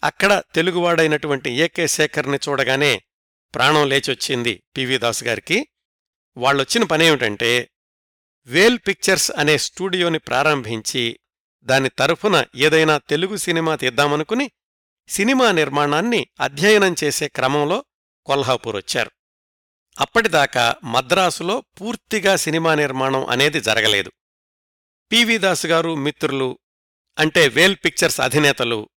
అక్కడ 0.04 0.42
తెలుగువాడైనటువంటి 0.54 1.50
ఏకే 1.50 1.86
శేఖర్ని 1.86 2.38
చూడగానే 2.48 3.02
ప్రాణం 3.54 3.88
లేచొచ్చింది 3.88 4.62
పివి 4.76 4.98
దాసు 4.98 5.24
గారికి. 5.24 5.68
వాళ్ళొచ్చిన 6.36 6.84
పనేమిటంటే 6.84 7.70
వేల్ 8.46 8.78
పిక్చర్స్ 8.88 9.32
అనే 9.36 9.58
స్టూడియోని 9.58 10.18
ప్రారంభించి 10.18 11.20
దాని 11.62 11.88
తరఫున 11.88 12.44
ఏదైనా 12.56 12.98
తెలుగు 12.98 13.36
సినిమా 13.36 13.76
తీద్దామనుకుని 13.76 14.50
సినిమా 15.08 15.52
నిర్మాణాన్ని 15.52 16.26
అధ్యయనం 16.40 16.94
చేసే 17.04 17.28
క్రమంలో 17.28 17.84
కొల్హాపూర్ 18.26 18.76
వచ్చారు. 18.76 19.10
అప్పటిదాకా 20.00 20.74
మద్రాసులో 20.84 21.60
పూర్తిగా 21.60 22.36
సినిమా 22.36 22.74
నిర్మాణం 22.74 23.26
అనేది 23.26 23.60
జరగలేదు. 23.60 24.12
పివి 25.12 25.38
దాస్ 25.38 25.66
గారు 25.66 25.94
మిత్రులు 25.94 26.58
అంటే 27.18 27.48
వేల్ 27.48 27.76
పిక్చర్స్ 27.84 28.20
అధినేతలు 28.20 28.88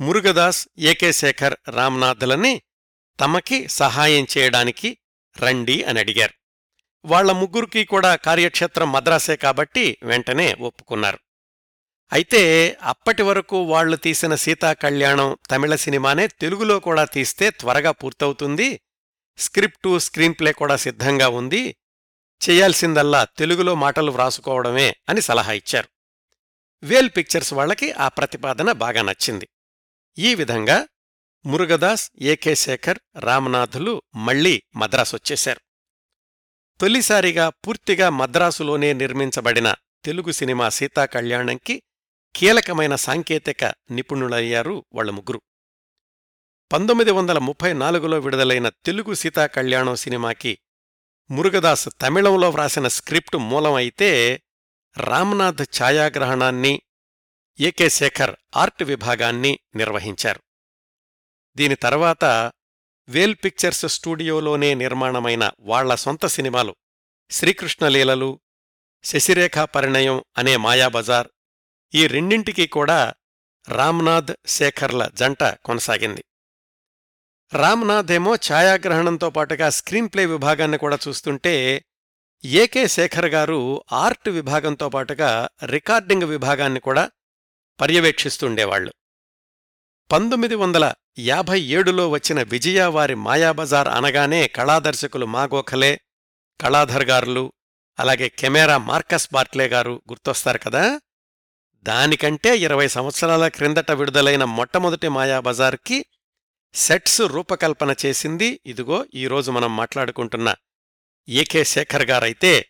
మురుగదాస్ 0.00 0.68
ఏకే 0.78 1.12
శేఖర్ 1.12 1.56
రామ్నాథ్లని 1.68 2.62
తమకి 3.20 3.68
సహాయం 3.68 4.26
చేయడానికి 4.38 4.98
రండి 5.38 5.84
అని 5.84 6.00
అడిగారు. 6.00 6.34
వాళ్ళ 7.04 7.32
ముగ్గురికి 7.32 7.84
కూడా 7.84 8.16
కార్యక్షేత్రం 8.16 8.92
మద్రాసే 8.92 9.36
కాబట్టి 9.36 9.98
వెంటనే 10.02 10.54
ఒప్పుకున్నారు. 10.54 11.18
అయితే 12.12 12.76
అప్పటి 12.82 13.22
వరకు 13.22 13.62
వాళ్ళు 13.62 13.96
తీసిన 13.96 14.34
సీతా 14.34 14.72
కళ్యాణం 14.72 15.38
తమిళ 15.50 15.74
సినిమానే 15.74 16.26
తెలుగులో 16.26 16.80
కూడా 16.80 17.04
తీస్తే 17.04 17.50
త్వరగా 17.50 17.90
పూర్తవుతుంది. 17.90 18.80
స్క్రిప్టు 19.38 19.98
స్క్రీన్ 19.98 20.34
ప్లే 20.40 20.52
కూడా 20.52 20.76
సిద్ధంగా 20.76 21.28
ఉంది. 21.28 21.76
చేయాల్సిందల్లా 22.48 23.24
తెలుగులో 23.24 23.74
మాటలు 23.74 24.10
వ్రాసుకోవడమే 24.10 24.94
అని 25.08 25.22
సలహా 25.22 25.52
ఇచ్చారు. 25.52 25.88
వేల్ 26.82 27.10
పిక్చర్స్ 27.16 27.52
వాళ్ళకి 27.52 27.92
ఆ 27.92 28.08
ప్రతిపాదన 28.08 28.72
బాగా 28.72 29.02
నచ్చింది. 29.02 29.48
ఈ 30.18 30.34
విధంగా 30.34 30.88
మురుగదాస్ 31.46 32.10
ఏకే 32.20 32.54
శేఖర్ 32.54 32.98
రామనాథులు 33.18 34.02
మళ్ళీ 34.14 34.62
మద్రాసొచ్చేశారు 34.76 35.60
తొలిసారిగా 36.80 37.48
పూర్తిగా 37.48 38.10
మద్రాసులోనే 38.10 38.92
నిర్మించబడిన 38.92 39.74
తెలుగు 40.04 40.32
సినిమా 40.32 40.68
సీతాకళ్యాణంకి 40.68 41.82
కీలకమైన 42.36 42.96
సాంకేతిక 42.96 43.64
నిపుణులయ్యారు 43.90 44.84
వాళ్ళ 44.92 45.10
ముగ్గురు. 45.10 45.42
పంతొమ్మిది 46.72 47.10
వందల 47.10 47.38
ముప్పై 47.38 47.72
నాలుగులో 47.72 48.18
విడుదలైన 48.18 48.68
తెలుగు 48.68 49.14
సీతా 49.14 49.46
కళ్యాణం 49.46 49.96
సినిమాకి 49.96 50.58
మురుగదాస్ 51.30 51.88
తమిళంలో 52.00 52.50
వ్రాసిన 52.50 52.88
స్క్రిప్టు 52.88 53.36
మూలం 53.36 53.74
అయితే 53.74 54.42
రామ్నాథ్ 54.96 55.62
ఛాయాగ్రహణాన్ని 55.62 56.82
ఏకే 57.60 57.88
శేఖర్ 57.88 58.36
ఆర్ట్ 58.56 58.82
విభాగాన్ని 58.82 59.58
నిర్వహించారు. 59.76 60.40
దీని 61.56 61.74
తర్వాత 61.74 62.52
వేల్ 63.08 63.34
పిక్చర్స్ 63.34 63.86
స్టూడియోలోనే 63.86 64.74
నిర్మాణమైన 64.74 65.50
వాళ్ళ 65.60 65.94
సొంత 65.94 66.26
సినిమాలు 66.26 66.76
శ్రీకృష్ణలీలలు 67.30 68.40
శశిరేఖా 69.04 69.64
పరిణయం 69.64 70.24
అనే 70.38 70.56
మాయాబజార్ 70.56 71.28
ఈ 71.94 72.06
రెండింటికీ 72.06 72.66
కూడా 72.66 73.14
రామ్నాథ్ 73.68 74.32
శేఖర్ల 74.46 75.10
జంట 75.14 75.44
కొనసాగింది. 75.64 76.22
రామ్నాథ్ 77.52 78.12
ఏమో 78.12 78.34
ఛాయాగ్రహణంతో 78.36 79.30
పాటుగా 79.30 79.70
స్క్రీన్ 79.70 80.08
ప్లే 80.08 80.26
విభాగాన్ని 80.26 80.78
కూడా 80.78 80.98
చూస్తుంటే 81.08 81.84
ఏకే 82.44 82.88
శేఖర్ 82.88 83.26
గారు 83.26 83.84
ఆర్ట్ 83.92 84.28
విభాగంతో 84.28 84.88
పాటుగా 84.88 85.48
రికార్డింగ్ 85.66 86.22
విభాగాన్ని 86.22 86.80
కూడా 86.80 87.04
పర్యవేక్షిస్తుండేవాళ్ళు 87.80 88.92
పంతొమ్మిది 90.10 90.54
వందల 90.54 90.84
యాభై 91.18 91.60
ఏడులో 91.60 92.08
వచ్చిన 92.08 92.42
విజయవారి 92.42 93.14
మాయాబజార్ 93.14 93.88
అనగానే 93.88 94.48
కళాదర్శకులు 94.48 95.26
మాగోఖలే 95.26 96.00
కళాధర్ 96.60 97.04
గారులు 97.04 97.44
అలాగే 97.98 98.28
కెమెరా 98.28 98.78
మార్కస్ 98.78 99.28
బార్ట్లే 99.32 99.68
గారు 99.68 100.02
గుర్తొస్తారు 100.10 100.58
కదా? 100.58 101.00
దానికంటే 101.86 102.58
ఇరవై 102.58 102.88
సంవత్సరాల 102.88 103.48
క్రిందట 103.48 103.90
విడుదలైన 103.90 104.44
మొట్టమొదటి 104.44 105.08
మాయాబజార్కి 105.08 106.06
సెట్స్ 106.74 107.20
రూపకల్పన 107.20 107.94
చేసింది. 108.06 108.60
ఇదిగో 108.66 109.06
ఈరోజు 109.14 109.50
మనం 109.50 109.76
మాట్లాడుకుంటున్న 109.76 110.54
ఏకే 111.28 111.64
శేఖర్ 111.64 112.06
గారైతే 112.06 112.68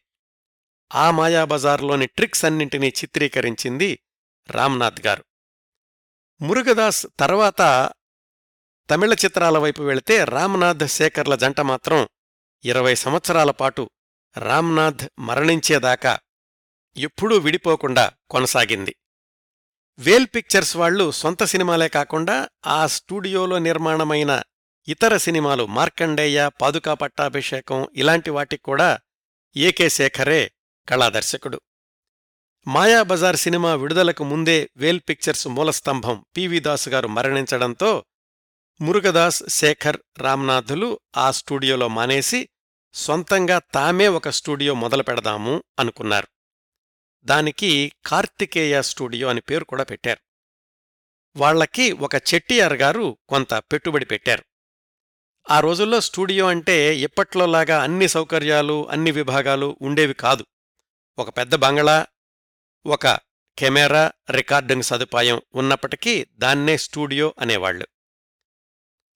ఆ 0.94 1.10
మాయాబజార్లోని 1.10 2.06
ట్రిక్స్ 2.06 2.44
అన్నింటినీ 2.44 2.88
చిత్రీకరించింది 2.88 3.98
రామ్నాథ్ 4.50 5.06
గారు. 5.06 5.24
మురుగదాస్ 6.40 7.06
తర్వాత 7.20 7.90
తమిళ 8.90 9.14
చిత్రాల 9.14 9.58
వైపు 9.58 9.82
వెళితే 9.82 10.24
రామ్నాథ్ 10.24 10.86
శేఖర్ల 10.86 11.34
జంట 11.34 11.60
మాత్రం 11.60 12.08
ఇరవై 12.64 12.94
సంవత్సరాల 12.94 13.50
పాటు 13.50 13.90
రామ్నాథ్ 14.36 15.08
మరణించేదాకా 15.18 16.18
ఎప్పుడూ 16.96 17.38
విడిపోకుండా 17.38 18.12
కొనసాగింది. 18.30 18.96
వేల్ 19.98 20.26
పిక్చర్స్ 20.34 20.76
వాళ్ళు 20.76 21.10
సొంత 21.10 21.44
సినిమాలే 21.44 21.88
కాకుండా 21.88 22.48
ఆ 22.66 22.86
స్టూడియోలో 22.86 23.58
నిర్మాణమైన 23.58 24.42
ఇతర 24.88 25.16
సినిమాలు 25.16 25.66
మార్కండేయ 25.66 26.50
పాదుకా 26.62 26.94
పట్టాభిషేకం 26.94 27.88
ఇలాంటి 27.96 28.30
వాటికి 28.30 28.62
కూడా 28.62 28.98
ఏకే 29.56 29.88
శేఖరే 29.88 30.52
కళాదర్శకుడు. 30.88 31.60
మాయాబజార్ 32.66 33.36
సినిమా 33.36 33.74
విడుదలకు 33.74 34.24
ముందే 34.24 34.70
వేల్ 34.76 35.00
పిక్చర్స్ 35.08 35.48
మూలస్తంభం 35.48 36.24
పివి 36.36 36.60
దాసు 36.60 36.88
గారు 36.90 37.08
మరణించడంతో 37.08 38.04
మురుగదాస్ 38.80 39.42
శేఖర్ 39.48 39.96
రామ్నాథులు 40.18 41.00
ఆ 41.16 41.30
స్టూడియోలో 41.30 41.88
మానేసి 41.88 42.48
సొంతంగా 42.94 43.58
తామే 43.58 44.08
ఒక 44.08 44.28
స్టూడియో 44.28 44.74
మొదలు 44.74 45.02
పెడదాము 45.02 45.64
అనుకున్నారు. 45.78 46.33
దానికి 47.24 47.92
కార్తికేయ 48.06 48.82
స్టూడియో 48.82 49.28
అని 49.28 49.40
పేరు 49.40 49.64
కూడా 49.64 49.84
పెట్టారు. 49.84 50.20
వాళ్ళకి 51.36 51.92
ఒక 51.92 52.14
చెట్టియార్ 52.14 52.72
గారు 52.72 53.18
కొంత 53.28 53.54
పెట్టుబడి 53.54 54.04
పెట్టారు. 54.04 54.44
ఆ 55.50 55.60
రోజుల్లో 55.60 56.00
స్టూడియో 56.00 56.46
అంటే 56.46 56.96
ఇప్పట్లోలాగా 56.96 57.82
అన్ని 57.82 58.08
సౌకర్యాలు 58.08 58.88
అన్ని 58.88 59.10
విభాగాలు 59.10 59.78
ఉండేవి 59.80 60.14
కాదు. 60.14 60.46
ఒక 61.18 61.36
పెద్ద 61.36 61.54
బంగళా 61.54 62.06
ఒక 62.86 63.06
కెమెరా 63.58 64.12
రికార్డింగ్ 64.30 64.82
సదుపాయం 64.82 65.42
ఉన్నప్పటికీ 65.54 66.26
దాన్నే 66.36 66.76
స్టూడియో 66.76 67.34
అనేవాళ్ళు 67.38 67.86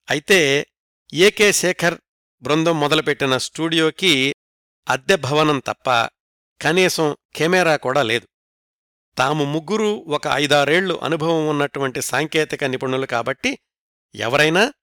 అయితే 0.09 0.67
ఏకే 1.13 1.51
శేఖర్ 1.51 1.95
బృందం 2.41 2.79
మొదలుపెట్టిన 2.79 3.37
స్టూడియోకి 3.37 4.35
అద్దె 4.89 5.15
భవనం 5.15 5.59
తప్ప 5.59 5.89
కనీసం 6.61 7.17
కెమెరా 7.35 7.75
కూడా 7.75 8.03
లేదు. 8.03 8.27
తాము 9.17 9.45
ముగ్గురూ 9.45 9.93
ఒక 9.95 10.21
ఐదారేళ్ళు 10.27 10.99
అనుభవం 11.03 11.47
ఉన్నటువంటి 11.47 12.01
సాంకేతిక 12.01 12.63
నిపుణులు 12.63 13.05
కాబట్టి 13.05 13.59
ఎవరైనా 14.15 14.73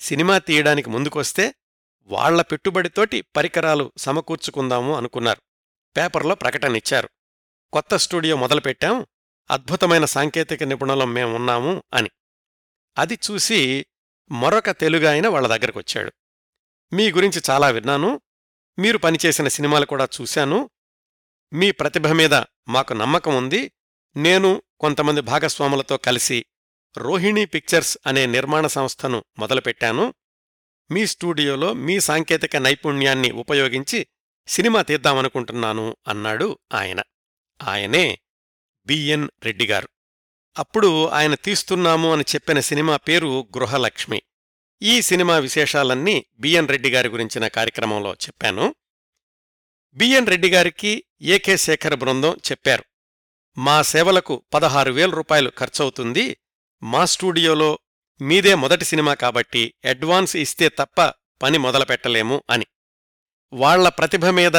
సినిమా 0.00 0.38
తీయడానికి 0.38 0.90
ముందుకొస్తే 0.90 1.54
వాళ్ళ 2.02 2.42
పెట్టుబడితోటి 2.42 3.20
పరికరాలు 3.20 3.92
సమకూర్చుకుందాము 3.96 4.96
అనుకున్నారు. 4.96 5.42
పేపర్లో 5.96 6.34
ప్రకటనిచ్చారు 6.34 7.08
కొత్త 7.72 7.96
స్టూడియో 7.96 8.36
మొదలుపెట్టాం 8.36 9.06
అద్భుతమైన 9.50 10.04
సాంకేతిక 10.04 10.62
నిపుణులం 10.62 11.14
మేమున్నాము 11.14 11.82
అని. 11.94 12.10
అది 12.98 13.18
చూసి 13.30 13.86
మరొక 14.30 14.70
తెలుగాయన 14.70 15.28
వాళ్ళ 15.28 15.48
దగ్గరకొచ్చాడు. 15.48 16.12
మీ 16.92 17.12
గురించి 17.12 17.42
చాలా 17.50 17.68
విన్నాను 17.68 18.20
మీరు 18.78 18.98
పనిచేసిన 18.98 19.48
సినిమాలు 19.48 19.86
కూడా 19.86 20.08
చూశాను 20.20 20.70
మీ 21.52 21.70
ప్రతిభ 21.70 22.06
మీద 22.06 22.34
మాకు 22.68 22.92
నమ్మకం 22.92 23.36
ఉంది. 23.36 23.72
నేను 24.16 24.62
కొంతమంది 24.80 25.20
భాగస్వాములతో 25.20 25.96
కలిసి 25.96 26.44
రోహిణి 26.96 27.44
పిక్చర్స్ 27.44 27.98
అనే 28.06 28.26
నిర్మాణ 28.26 28.66
సంస్థను 28.66 29.24
మొదలుపెట్టాను. 29.38 30.14
మీ 30.90 31.06
స్టూడియోలో 31.06 31.72
మీ 31.72 32.00
సాంకేతిక 32.00 32.56
నైపుణ్యాన్ని 32.56 33.30
ఉపయోగించి 33.30 34.06
సినిమా 34.46 34.82
తీద్దామనుకుంటున్నాను 34.82 35.96
అన్నాడు 36.08 36.58
ఆయన. 36.74 37.02
ఆయనే 37.62 38.18
బిఎన్ 38.86 39.28
రెడ్డిగారు 39.42 39.88
అప్పుడు 40.58 41.06
ఆయన 41.06 41.34
తీస్తున్నాము 41.34 42.12
అని 42.12 42.24
చెప్పిన 42.34 42.60
సినిమా 42.60 42.96
పేరు 42.96 43.48
గృహలక్ష్మి. 43.58 44.22
ఈ 44.82 45.02
సినిమా 45.02 45.38
విశేషాలన్నీ 45.38 46.26
బిఎన్ 46.38 46.68
రెడ్డిగారి 46.68 47.08
గురించిన 47.08 47.48
కార్యక్రమంలో 47.48 48.14
చెప్పాను. 48.14 48.74
బిఎన్ 49.96 50.26
రెడ్డిగారికి 50.26 51.04
ఏకే 51.22 51.56
శేఖర్ 51.56 51.96
బృందం 51.96 52.32
చెప్పారు. 52.32 52.84
మా 53.58 53.82
సేవలకు 53.82 54.44
పదహారు 54.54 54.92
వేల 54.92 55.10
రూపాయలు 55.10 55.52
ఖర్చవుతుంది. 55.58 56.36
మా 56.82 57.04
స్టూడియోలో 57.04 57.78
మీదే 58.20 58.54
మొదటి 58.54 58.84
సినిమా 58.84 59.14
కాబట్టి 59.14 59.74
అడ్వాన్స్ 59.84 60.36
ఇస్తే 60.36 60.68
తప్ప 60.68 61.12
పని 61.42 61.58
మొదలుపెట్టలేము 61.58 62.42
అని. 62.50 62.66
వాళ్ళ 63.52 63.88
ప్రతిభ 63.88 64.26
మీద 64.26 64.56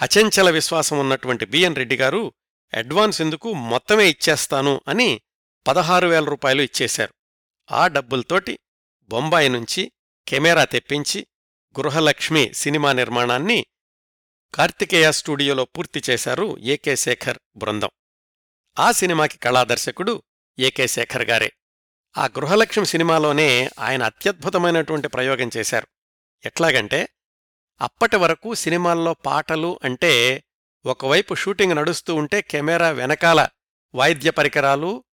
అచంచల 0.00 0.50
విశ్వాసం 0.50 0.98
ఉన్నటువంటి 0.98 1.44
బిఎన్ 1.44 1.76
రెడ్డిగారు 1.76 2.32
అడ్వాన్స్ 2.74 3.20
ఎందుకు 3.20 3.52
మొత్తమే 3.52 4.08
ఇచ్చేస్తాను 4.08 4.80
అని 4.88 5.20
పదహారు 5.66 6.06
వేల 6.06 6.24
రూపాయలు 6.24 6.62
ఇచ్చేశారు. 6.62 7.14
ఆ 7.72 7.86
డబ్బులతోటి 7.86 8.58
బొంబాయి 9.10 9.48
నుంచి 9.48 9.92
కెమెరా 10.28 10.64
తెప్పించి 10.64 11.26
గృహలక్ష్మి 11.80 12.54
సినిమా 12.54 12.92
నిర్మాణాన్ని 12.92 13.66
కార్తికేయ 14.54 15.12
స్టూడియోలో 15.12 15.64
పూర్తి 15.64 16.02
చేశారు 16.10 16.58
ఏకే 16.58 16.96
శేఖర్ 16.96 17.38
బృందం. 17.56 17.88
ఆ 18.78 18.92
సినిమాకి 18.92 19.38
కళాదర్శకుడు 19.38 20.22
ఏకే 20.58 20.86
శేఖర్ 20.86 21.22
గారే. 21.22 21.52
ఆ 22.18 22.26
గృహలక్ష్మి 22.26 22.86
సినిమాలోనే 22.86 23.70
ఆయన 23.78 24.02
అత్యద్భుతమైనటువంటి 24.02 25.08
ప్రయోగం 25.08 25.50
చేశారు. 25.56 25.86
ఎట్లాగంటే 26.44 27.08
అప్పటి 27.80 28.16
వరకు 28.16 28.54
సినిమాల్లో 28.54 29.14
పాటలు 29.14 29.78
అంటే 29.84 30.44
ఒకవైపు 30.86 31.34
షూటింగ్ 31.34 31.76
నడుస్తూ 31.76 32.14
ఉంటే 32.14 32.42
కెమెరా 32.42 32.90
వెనకాల 32.90 33.48
వాయిద్య 33.94 34.30
పరికరాలు 34.30 35.04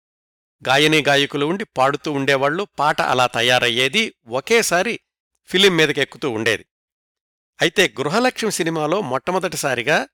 గాయనీ 0.67 1.01
గాయకులు 1.01 1.45
ఉండి 1.45 1.63
పాడుతూ 1.63 2.11
ఉండేవాళ్ళు 2.11 2.67
పాట 2.79 3.01
అలా 3.01 3.27
తయారయ్యేది 3.27 4.15
ఒకేసారి 4.27 4.99
ఫిలిం 5.47 5.77
మీదకెక్కుతూ 5.77 6.29
ఉండేది. 6.29 6.65
అయితే 7.61 7.93
గృహలక్ష్మి 7.99 8.51
సినిమాలో 8.51 9.01
మొట్టమొదటిసారిగా 9.01 10.07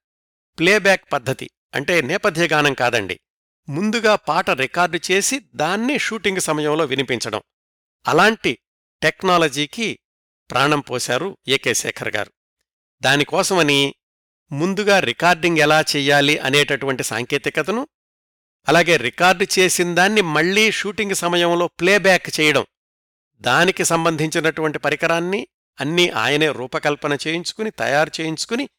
ప్లేబ్యాక్ 0.60 1.14
పద్ధతి 1.14 1.50
అంటే 1.76 2.02
నేపథ్య 2.02 2.48
గానం 2.48 2.74
కాదండి. 2.74 3.20
ముందుగా 3.70 4.16
పాట 4.16 4.50
రికార్డు 4.50 5.00
చేసి 5.12 5.40
దాన్ని 5.56 6.00
షూటింగ్ 6.00 6.40
సమయంలో 6.40 6.86
వినిపించడం. 6.86 7.42
అలాంటి 8.08 8.58
టెక్నాలజీకి 9.02 10.00
ప్రాణం 10.52 10.80
పోశారు 10.80 11.38
ఏకే 11.48 11.74
శేఖర్ 11.74 12.16
గారు. 12.16 12.32
దానికోసమని 13.02 13.96
ముందుగా 14.52 15.00
రికార్డింగ్ 15.00 15.58
ఎలా 15.58 15.82
చెయ్యాలి 15.82 16.38
అనేటటువంటి 16.38 17.04
సాంకేతికతను 17.04 17.88
అలాగే 18.68 18.98
రికార్డు 18.98 19.46
చేసిన 19.60 19.96
దాన్ని 19.96 20.22
మళ్ళీ 20.22 20.72
షూటింగ్ 20.72 21.16
సమయంలో 21.16 21.68
ప్లేబ్యాక్ 21.68 22.40
చేయడం 22.40 22.66
దానికి 23.42 23.84
సంబంధించినటువంటి 23.86 24.80
పరికరాన్ని 24.80 25.48
అన్నీ 25.80 26.10
ఆయనే 26.10 26.52
రూపకల్పన 26.52 27.18
చేయించుకుని 27.28 27.72
తయారు 27.72 28.12
చేయించుకుని 28.22 28.70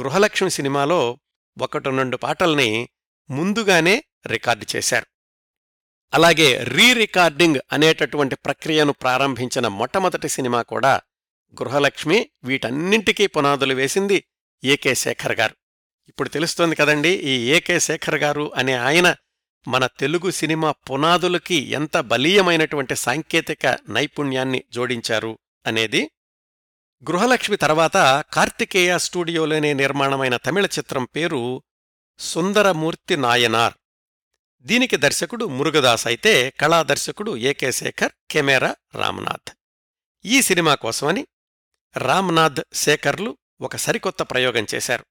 గృహలక్ష్మి 0.00 0.50
సినిమాలో 0.50 1.18
ఒకటి 1.58 1.90
రెండు 1.90 2.16
పాటల్ని 2.16 2.88
ముందుగానే 3.30 4.04
రికార్డు 4.26 4.76
చేశారు. 4.76 5.06
అలాగే 6.14 6.64
రీ 6.64 6.92
రికార్డింగ్ 6.92 7.56
అనేటటువంటి 7.72 8.36
ప్రక్రియను 8.36 8.92
ప్రారంభించిన 8.92 9.68
మొట్టమొదటి 9.68 10.28
సినిమా 10.28 10.62
కూడా 10.62 11.00
గృహలక్ష్మి 11.62 12.30
వీటన్నింటికీ 12.44 13.26
పునాదులు 13.26 13.74
వేసింది 13.74 14.24
ఏకే 14.64 14.94
శేఖర్ 14.94 15.32
గారు. 15.32 15.56
ఇప్పుడు 16.08 16.28
తెలుస్తోంది 16.28 16.74
కదండి 16.76 17.08
ఈ 17.08 17.50
ఏకే 17.50 17.80
శేఖర్ 17.80 18.14
గారు 18.14 18.52
అనే 18.56 18.72
ఆయన 18.72 19.16
మన 19.68 19.86
తెలుగు 19.86 20.30
సినిమా 20.30 20.70
పునాదులకి 20.70 21.54
ఎంత 21.54 21.96
బలీయమైనటువంటి 21.96 22.96
సాంకేతిక 22.96 23.78
నైపుణ్యాన్ని 23.88 24.64
జోడించారు 24.70 25.38
అనేది 25.66 26.10
గృహలక్ష్మి 27.02 27.56
తర్వాత 27.56 27.96
కార్తికేయ 28.32 28.98
స్టూడియోలోనే 28.98 29.72
నిర్మాణమైన 29.72 30.36
తమిళ 30.36 30.66
చిత్రం 30.66 31.04
పేరు 31.04 31.62
సుందరమూర్తి 32.18 33.16
నాయనార్. 33.16 33.74
దీనికి 34.60 34.96
దర్శకుడు 34.96 35.44
మురుగదాస్ 35.44 36.06
అయితే 36.06 36.50
కళాదర్శకుడు 36.50 37.36
A K 37.36 37.72
Shekhar 37.72 38.12
camera 38.30 38.76
Ramnath. 38.94 39.52
ఈ 40.24 40.42
సినిమా 40.42 40.74
కోసమని 40.74 41.26
రామ్నాథ్ 41.96 42.62
శేఖర్లు 42.74 43.38
ఒక 43.60 43.76
సరికొత్త 43.76 44.22
ప్రయోగం 44.22 44.66
చేశారు. 44.74 45.04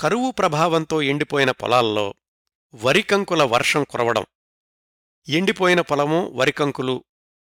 కరువు 0.00 0.30
ప్రభావంతో 0.30 1.02
ఎండిపోయిన 1.02 1.50
పొలాల్లో 1.50 2.14
వరికంకుల 2.74 3.42
వర్షం 3.42 3.84
కురవడం. 3.84 4.26
ఎండిపోయిన 5.28 5.80
పొలము 5.80 6.28
వరికంకులు 6.28 7.04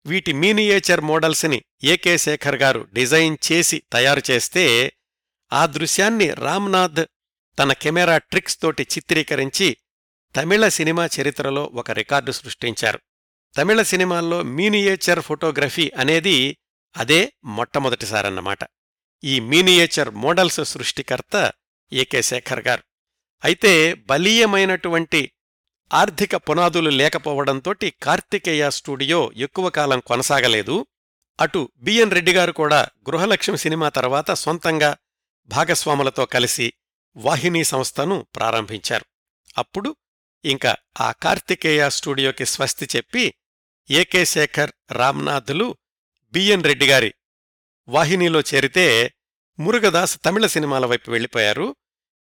వీటి 0.05 0.33
మీనియేచర్ 0.33 1.01
మోడల్స్ని 1.01 1.63
ఏకే 1.83 2.17
శేఖర్ 2.17 2.55
గారు 2.55 2.87
డిజైన్ 2.93 3.37
చేసి 3.51 3.83
తయారు 3.91 4.21
చేస్తే 4.31 4.93
ఆ 5.53 5.65
దృశ్యాన్ని 5.65 6.33
రామ్నాథ్ 6.33 7.05
తన 7.59 7.73
కెమెరా 7.73 8.17
ట్రిక్స్ 8.17 8.61
తోటి 8.61 8.83
చిత్రీకరించి 8.83 9.77
తమిళ 10.35 10.67
సినిమా 10.67 11.09
చరిత్రలో 11.21 11.63
ఒక 11.63 11.91
రికార్డు 11.91 12.31
సృష్టించారు. 12.31 12.99
తమిళ 13.57 13.81
సినిమాల్లో 13.81 14.43
మీనియేచర్ 14.43 15.19
ఫోటోగ్రఫీ 15.19 15.91
అనేది 15.97 16.57
అదే 16.97 17.33
మొట్టమొదటిసారన్నమాట. 17.43 18.59
ఈ 19.23 19.39
మీనియేచర్ 19.39 20.09
మోడల్స్ 20.09 20.65
సృష్టికర్త 20.65 21.51
ఏకే 21.93 22.21
శేఖర్ 22.21 22.67
గారు. 22.67 22.83
అయితే 23.43 23.93
బలీయమైనటువంటి 23.93 25.31
ఆర్థిక 25.91 26.35
పునాదులు 26.35 26.89
లేకపోవడంతోటి 26.89 27.89
కార్తికేయ 28.03 28.69
స్టూడియో 28.69 29.31
ఎక్కువ 29.35 29.69
కాలం 29.69 29.99
కొనసాగలేదు. 29.99 30.87
అటు 31.39 31.69
బిఎన్ 31.77 32.11
రెడ్డిగారు 32.11 32.51
కూడా 32.51 32.87
గృహలక్ష్మి 33.09 33.57
సినిమా 33.57 33.89
తర్వాత 33.89 34.31
సొంతంగా 34.31 34.97
భాగస్వాములతో 35.49 36.25
కలిసి 36.25 36.73
వాహినీ 37.15 37.63
సంస్థను 37.63 38.25
ప్రారంభించారు. 38.35 39.05
అప్పుడు 39.57 39.95
ఇంకా 40.45 40.75
ఆ 41.01 41.11
కార్తికేయ 41.11 41.89
స్టూడియోకి 41.89 42.45
స్వస్తి 42.45 42.87
చెప్పి 42.95 43.33
ఏకే 43.91 44.25
శేఖర్ 44.25 44.71
రామ్నాథులు 44.91 45.75
బిఎన్ 46.33 46.63
రెడ్డిగారి 46.63 47.13
వాహినీలో 47.87 48.39
చేరితే 48.39 49.13
మురుగదాస్ 49.59 50.19
తమిళ 50.25 50.45
సినిమాల 50.45 50.85
వైపు 50.85 51.11
వెళ్ళిపోయారు 51.11 51.75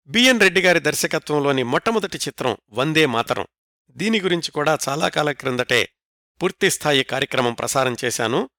బిఎన్ 0.08 0.40
రెడ్డి 0.40 0.62
గారి 0.62 0.80
దర్శకత్వంలోని 0.80 1.64
మొట్టమొదటి 1.64 2.18
చిత్రం 2.18 2.58
వందే 2.70 3.06
మాతరం. 3.06 3.48
దీని 3.92 4.22
గురించి 4.22 4.52
కూడా 4.52 4.78
చాలా 4.90 5.10
కాలం 5.10 5.34
క్రిందటే 5.34 5.90
పూర్తిస్థాయి 6.42 7.04
కార్యక్రమం 7.04 7.54
ప్రసారం 7.54 7.96
చేశాను. 8.06 8.50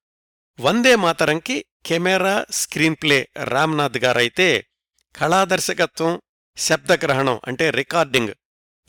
వందే 0.59 0.95
మాతరంకి 0.95 1.65
కెమెరా 1.85 2.45
స్క్రీన్ 2.51 2.95
ప్లే 3.01 3.29
రామ్నాథ్ 3.43 3.97
గారైతే 3.97 4.67
కళాదర్శకత్వం 5.15 6.21
శబ్దగ్రహణం 6.57 7.41
అంటే 7.47 7.69
రికార్డింగ్ 7.69 8.33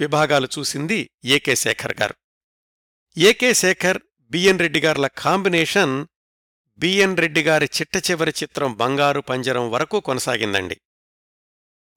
విభాగాలు 0.00 0.48
చూసింది 0.58 1.10
ఏకే 1.24 1.54
శేఖర్ 1.54 1.94
గారు. 2.00 2.14
A K 3.18 3.54
Shekhar 3.54 3.98
B N 4.30 4.58
Reddy 4.58 4.80
Garla 4.80 5.06
combination 5.06 6.06
B N 6.78 7.16
Reddy 7.16 7.42
గారి 7.42 7.70
చిట్ట 7.80 8.10
చివరి 8.10 8.34
చిత్రం 8.42 8.74
బంగారు 8.74 9.20
పంజరం 9.20 9.70
వరకు 9.70 10.00
కొనసాగిందండి. 10.00 10.80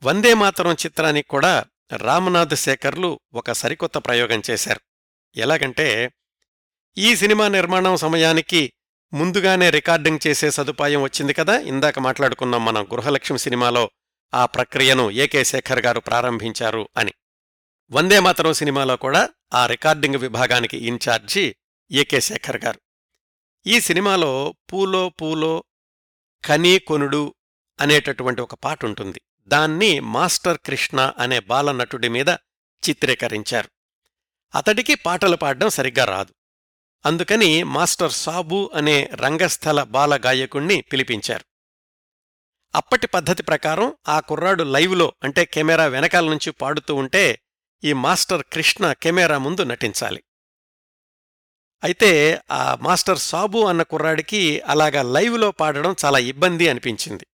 వందే 0.04 0.34
మాతరం 0.34 0.74
చిత్రానికి 0.74 1.28
కూడా 1.28 1.66
రామనాథ్ 1.98 2.56
శేఖర్లు 2.56 3.20
ఒక 3.34 3.52
సరికొత్త 3.52 3.98
ప్రయోగం 3.98 4.42
చేశారు. 4.50 4.82
ఎలాగంటే 5.36 6.12
ఈ 6.98 7.16
సినిమా 7.16 7.48
నిర్మాణం 7.48 7.98
సమయానికి 7.98 8.74
ముందుగానే 9.14 9.70
రికార్డింగ్ 9.70 10.20
చేసే 10.28 10.52
సదుపాయం 10.52 11.02
వచ్చింది 11.02 11.34
కదా 11.34 11.60
ఇందాక 11.60 12.00
మాట్లాడుకున్నాం 12.00 12.66
మనం 12.66 12.84
గృహలక్ష్మి 12.84 13.40
సినిమాలో 13.40 13.92
ఆ 14.34 14.46
ప్రక్రియను 14.46 15.12
ఏకే 15.12 15.44
శేఖర్ 15.44 15.86
గారు 15.86 16.00
ప్రారంభించారు 16.00 16.90
అని. 16.98 17.14
వందే 17.92 18.20
మాతరం 18.20 18.54
సినిమాలో 18.54 18.98
కూడా 18.98 19.30
ఆ 19.54 19.66
రికార్డింగ్ 19.66 20.16
విభాగానికి 20.16 20.78
ఇన్ఛార్జి 20.78 21.56
ఏకే 21.92 22.22
శేఖర్ 22.22 22.66
గారు. 22.66 22.80
ఈ 23.68 23.80
సినిమాలో 23.80 24.56
పూలో 24.74 25.10
పూలో 25.10 25.64
కనీ 26.46 26.80
కొనుడు 26.80 27.36
అనేటటువంటి 27.80 28.42
ఒక 28.42 28.54
పాట 28.54 28.86
ఉంటుంది 28.86 29.22
దాన్ని 29.52 30.00
మాస్టర్ 30.00 30.58
కృష్ణ 30.66 31.14
అనే 31.18 31.40
బాలనటుడి 31.40 32.10
మీద 32.10 32.30
చిత్రీకరించారు. 32.90 33.70
అతడికి 34.56 34.96
పాటలు 34.96 35.36
పాడడం 35.36 35.70
సరిగ్గా 35.70 36.06
రాదు. 36.06 36.34
అందుకని 37.06 37.64
మాస్టర్ 37.64 38.12
సాబు 38.12 38.72
అనే 38.76 39.10
రంగస్థల 39.16 39.84
బాల 39.84 40.20
గాయకుణ్ణి 40.26 40.82
పిలిపించారు. 40.82 41.46
అప్పటి 42.76 43.08
పద్ధతి 43.08 43.44
ప్రకారం 43.44 43.94
ఆ 44.08 44.20
కుర్రాడు 44.20 44.64
లైవ్లో 44.64 45.14
అంటే 45.24 45.46
కెమెరా 45.46 45.86
వెనకాల 45.86 46.30
నుంచి 46.30 46.52
పాడుతూ 46.52 46.96
ఉంటే 46.96 47.40
ఈ 47.84 47.94
మాస్టర్ 47.94 48.44
కృష్ణ 48.54 48.94
కెమెరా 48.94 49.38
ముందు 49.38 49.64
నటించాలి. 49.64 50.24
అయితే 51.84 52.42
ఆ 52.52 52.78
మాస్టర్ 52.82 53.20
సాబు 53.20 53.60
అన్న 53.66 53.84
కుర్రాడికి 53.84 54.62
అలాగా 54.62 55.02
లైవ్లో 55.02 55.52
పాడడం 55.52 55.96
చాలా 56.06 56.20
ఇబ్బంది 56.20 56.70
అనిపించింది. 56.70 57.26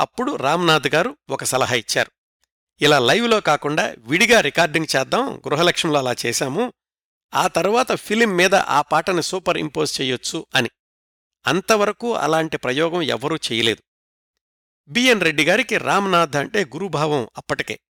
అప్పుడు 0.00 0.36
రామ్నాథ్ 0.36 0.94
గారు 0.94 1.16
ఒక 1.30 1.44
సలహా 1.44 1.74
ఇచ్చారు. 1.74 2.10
ఇలా 2.80 2.98
లైవ్లో 2.98 3.40
కాకుండా 3.40 3.94
విడిగా 3.98 4.40
రికార్డింగ్ 4.40 4.86
చేద్దాం 4.96 5.38
గృహలక్ష్మిలో 5.38 5.98
అలా 5.98 6.14
చేశాము 6.26 6.72
ఆ 7.34 7.46
తర్వాత 7.46 7.92
ఫిలిం 7.92 8.36
మీద 8.36 8.54
ఆ 8.54 8.82
పాటని 8.82 9.22
సూపర్ 9.22 9.58
ఇంపోజ్ 9.58 10.00
చెయ్యొచ్చు 10.00 10.46
అని. 10.54 10.70
అంతవరకు 11.46 12.14
అలాంటి 12.14 12.56
ప్రయోగం 12.56 13.02
ఎవరూ 13.02 13.36
చేయలేదు. 13.36 13.82
బిఎన్ 14.88 15.20
రెడ్డి 15.20 15.44
గారికి 15.44 15.78
రామ్నాథ్ 15.78 16.36
అంటే 16.36 16.64
గురుభావం 16.64 17.28
అప్పటికే. 17.36 17.80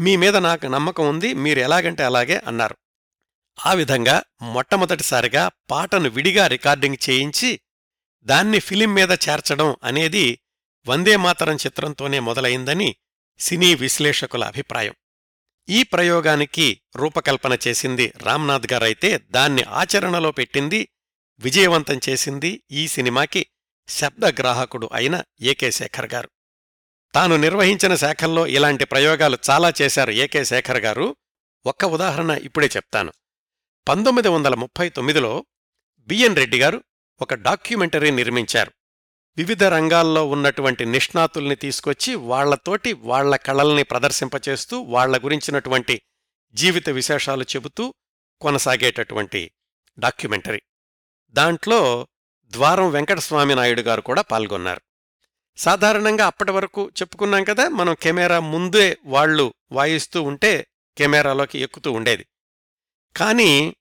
మీ 0.00 0.16
మీద 0.16 0.36
నాకు 0.36 0.66
నమ్మకం 0.66 1.08
ఉంది 1.08 1.34
మీరు 1.34 1.58
ఎలాగంటే 1.58 2.02
అలాగే 2.02 2.42
అన్నారు. 2.46 2.76
ఆ 3.66 3.72
విధంగా 3.72 4.22
మొట్టమొదటిసారిగా 4.42 5.50
పాటను 5.70 6.08
విడిగా 6.08 6.46
రికార్డింగ్ 6.46 6.96
చేయించి 7.10 7.60
దాన్ని 8.22 8.58
ఫిలిం 8.58 8.94
మీద 8.94 9.10
చేర్చడం 9.10 9.76
అనేది 9.84 10.40
వందేమాతరం 10.88 11.56
చిత్రంతోనే 11.56 12.18
మొదలైందని 12.18 12.96
సినీ 13.38 13.74
విశ్లేషకుల 13.74 14.44
అభిప్రాయం. 14.44 14.94
ఈ 15.68 15.82
ప్రయోగానికి 15.82 16.80
రూపకల్పన 16.96 17.58
చేసింది 17.68 18.12
రామ్నాథ్ 18.22 18.72
గారైతే 18.72 19.18
దాన్ని 19.18 19.62
ఆచరణలో 19.62 20.30
పెట్టింది 20.30 20.88
విజయవంతం 21.38 22.00
చేసింది 22.08 22.62
ఈ 22.70 22.88
సినిమాకి 22.88 23.46
శబ్దగ్రాహకుడు 23.88 24.90
అయిన 24.92 25.22
ఏకే 25.40 25.70
శేఖర్ 25.70 26.14
గారు. 26.14 26.30
తాను 27.14 27.36
నిర్వహించిన 27.36 27.94
శాఖల్లో 27.94 28.46
ఇలాంటి 28.46 28.84
ప్రయోగాలు 28.84 29.38
చాలా 29.50 29.72
చేశారు 29.82 30.10
ఏకే 30.10 30.44
శేఖర్ 30.44 30.78
గారు. 30.78 31.16
ఒక్క 31.66 31.84
ఉదాహరణ 31.84 32.30
ఇప్పుడే 32.30 32.66
చెప్తాను. 32.66 33.12
పంతొమ్మిది 33.88 34.28
వందల 34.28 34.54
ముప్పై 34.54 34.88
తొమ్మిదిలో 34.88 35.46
బిఎన్ 35.98 36.36
రెడ్డి 36.36 36.60
గారు 36.60 36.84
ఒక 37.20 37.34
డాక్యుమెంటరీ 37.34 38.10
నిర్మించారు. 38.10 38.72
వివిధ 39.38 39.64
రంగాల్లో 39.64 40.26
ఉన్నటువంటి 40.26 40.84
నిష్ణాతుల్ని 40.84 41.56
తీసుకొచ్చి 41.56 42.14
వాళ్ళతోటి 42.14 42.92
వాళ్ళ 42.92 43.36
కళల్ని 43.36 43.82
ప్రదర్శింపచేస్తూ 43.82 44.80
వాళ్ళ 44.80 45.24
గురించినటువంటి 45.24 46.02
జీవిత 46.54 46.88
విశేషాలు 46.88 47.42
చెబుతూ 47.42 47.94
కొనసాగేటటువంటి 48.40 49.50
డాక్యుమెంటరీ. 49.98 50.62
దాంట్లో 51.30 52.06
ద్వారం 52.50 52.90
వెంకటస్వామి 52.90 53.54
నాయుడు 53.54 53.80
గారు 53.80 54.00
కూడా 54.00 54.22
పాల్గొన్నారు. 54.22 54.80
సాధారణంగా 55.58 56.26
అప్పటి 56.26 56.50
వరకు 56.50 56.90
చెప్పుకున్నాం 57.00 57.44
కదా 57.44 57.68
మనం 57.68 57.96
కెమెరా 58.02 58.40
ముందే 58.40 58.98
వాళ్ళు 59.04 59.54
వాయిస్తూ 59.72 60.22
ఉంటే 60.22 60.66
కెమెరాలోకి 60.98 61.58
ఎక్కుతూ 61.58 61.92
ఉండేది. 61.92 62.26
కానీ 63.16 63.76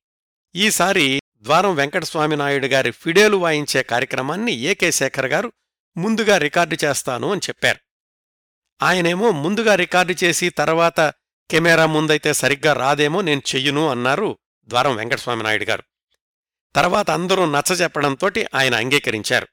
ఈసారి 0.55 1.21
ద్వారం 1.47 1.75
వెంకటస్వామి 1.75 2.35
నాయుడు 2.35 2.67
గారి 2.67 2.91
ఫిడేలు 2.91 3.37
వాయించే 3.37 3.83
కార్యక్రమాన్ని 3.83 4.51
ఏకే 4.51 4.91
శేఖర్ 4.91 5.25
గారు 5.25 5.51
ముందుగా 5.97 6.37
రికార్డు 6.37 6.77
చేస్తాను 6.85 7.31
అని 7.31 7.41
చెప్పారు. 7.49 7.79
ఆయనేమో 8.81 9.31
ముందుగా 9.31 9.75
రికార్డు 9.75 10.15
చేసి 10.23 10.49
తర్వాత 10.49 11.13
కెమెరా 11.51 11.85
ముందైతే 11.85 12.33
సరిగ్గా 12.33 12.73
రాదేమో 12.73 13.21
నేను 13.21 13.41
చెయ్యును 13.55 13.89
అన్నారు 13.89 14.37
ద్వారం 14.67 14.95
వెంకటస్వామి 14.95 15.43
నాయుడు 15.43 15.63
గారు. 15.63 15.83
తర్వాత 16.75 17.11
అందరూ 17.11 17.45
నచ్చజెప్పడంతోటి 17.45 18.47
ఆయన 18.55 18.75
అంగీకరించారు. 18.75 19.47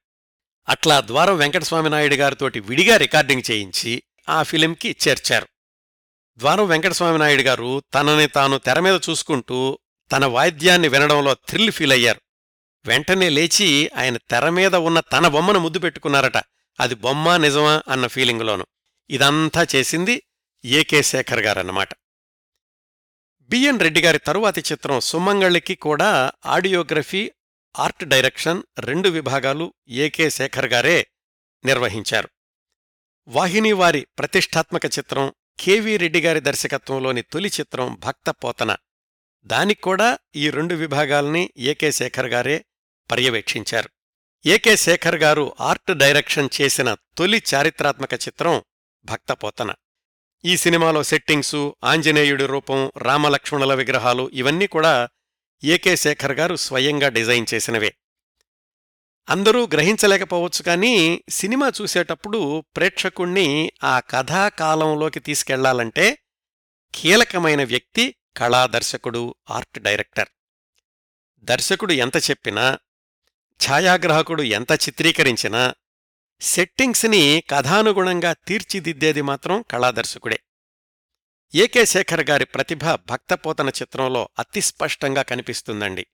అట్లా 0.69 1.01
ద్వారం 1.01 1.37
వెంకటస్వామి 1.37 1.91
నాయుడు 1.91 2.15
గారితోటి 2.15 2.61
విడిగా 2.61 2.97
రికార్డింగ్ 2.97 3.51
చేయించి 3.51 4.03
ఆ 4.29 4.43
ఫిలింకి 4.43 4.97
చేర్చారు. 5.09 5.49
ద్వారం 6.37 6.67
వెంకటస్వామి 6.67 7.19
నాయుడు 7.19 7.43
గారు 7.43 7.83
తనని 7.95 8.27
తాను 8.27 8.59
తెర 8.59 8.81
మీద 8.81 9.01
చూసుకుంటూ 9.11 9.79
తన 10.13 10.25
వాయిద్యాన్ని 10.27 10.89
వినడంలో 10.89 11.35
థ్రిల్ 11.35 11.73
ఫీల్ 11.73 11.93
అయ్యారు 11.93 12.21
వెంటనే 12.87 13.29
లేచి 13.29 13.91
ఆయన 13.97 14.17
తెర 14.17 14.49
మీద 14.49 14.75
ఉన్న 14.75 15.01
తన 15.01 15.29
బొమ్మను 15.29 15.59
ముద్దు 15.59 15.79
పెట్టుకున్నారట. 15.79 16.37
అది 16.81 16.95
బొమ్మ 16.95 17.37
నిజమా 17.37 17.83
అన్న 17.89 18.07
ఫీలింగ్లోను. 18.07 18.67
ఇదంతా 19.11 19.67
చేసింది 19.75 20.23
ఏకే 20.65 21.03
శేఖర్ 21.03 21.41
గారన్నమాట. 21.41 21.89
బిఎన్ 23.41 23.81
రెడ్డి 23.81 24.01
గారి 24.01 24.19
తరువాతి 24.19 24.65
చిత్రం 24.73 25.01
సుమంగళికి 25.01 25.75
కూడా 25.75 26.33
ఆడియోగ్రఫీ 26.47 27.31
ఆర్ట్ 27.79 28.05
డైరెక్షన్ 28.05 28.63
రెండు 28.79 29.09
విభాగాలు 29.09 29.75
ఏకే 29.89 30.31
శేఖర్ 30.31 30.67
గారే 30.67 31.07
నిర్వహించారు. 31.65 32.29
వాహిని 33.29 33.73
వారి 33.73 34.07
ప్రతిష్టాత్మక 34.19 34.87
చిత్రం 34.87 35.33
కెవి 35.61 35.97
రెడ్డి 35.97 36.21
గారి 36.21 36.41
దర్శకత్వంలోని 36.41 37.23
తొలి 37.23 37.51
చిత్రం 37.61 37.95
భక్త 37.95 38.31
పోతన. 38.31 38.77
దానిక్కూడా 39.47 40.19
ఈ 40.37 40.51
రెండు 40.51 40.75
విభాగాల్ని 40.75 41.51
ఏకే 41.59 41.93
శేఖర్ 41.93 42.27
గారే 42.27 42.65
పర్యవేక్షించారు. 43.11 43.89
ఏకే 44.47 44.77
శేఖర్ 44.77 45.17
గారు 45.17 45.55
ఆర్ట్ 45.61 45.99
డైరెక్షన్ 45.99 46.49
చేసిన 46.61 46.97
తొలి 47.19 47.43
చారిత్రాత్మక 47.55 48.15
చిత్రం 48.15 48.63
భక్తపోతన. 49.05 49.75
ఈ 50.45 50.57
సినిమాలో 50.57 51.03
సెట్టింగ్సు 51.03 51.77
ఆంజనేయుడి 51.85 52.47
రూపం 52.47 52.93
రామలక్ష్మణుల 52.97 53.75
విగ్రహాలు 53.75 54.31
ఇవన్నీ 54.33 54.67
కూడా 54.67 55.09
ఏకే 55.65 55.97
శేఖర్ 55.97 56.33
గారు 56.33 56.57
స్వయంగా 56.57 57.09
డిజైన్ 57.09 57.47
చేసినవే. 57.55 57.95
అందరూ 59.29 59.67
గ్రహించలేకపోవచ్చు 59.67 60.63
కానీ 60.63 61.25
సినిమా 61.29 61.73
చూసేటప్పుడు 61.83 62.65
ప్రేక్షకుణ్ణి 62.77 63.73
ఆ 63.85 64.01
కథాకాలంలోకి 64.01 65.21
తీసుకెళ్ళాలంటే 65.21 66.19
కీలకమైన 66.95 67.65
వ్యక్తి 67.65 68.15
కళా 68.37 68.67
దర్శకుడు 68.67 69.35
ఆర్ట్ 69.51 69.79
డైరెక్టర్. 69.79 70.29
దర్శకుడు 71.39 71.93
ఎంత 71.93 72.17
చెప్పినా 72.31 72.79
ఛాయాగ్రాహకుడు 73.69 74.43
ఎంత 74.43 74.73
చిత్రీకరించినా 74.73 75.75
సెట్టింగ్స్ని 76.41 77.43
కథానుగుణంగా 77.51 78.33
తీర్చిదిద్దేది 78.33 79.23
మాత్రం 79.23 79.63
కళాదర్శకుడే 79.63 80.41
ఏకే 81.55 81.85
శేఖర్ 81.85 82.31
గారి 82.31 82.45
ప్రతిభ 82.45 82.85
భక్తపోతన 82.85 83.69
చిత్రంలో 83.69 84.29
అతి 84.39 84.61
స్పష్టంగా 84.61 85.23
కనిపిస్తుందండి. 85.23 86.07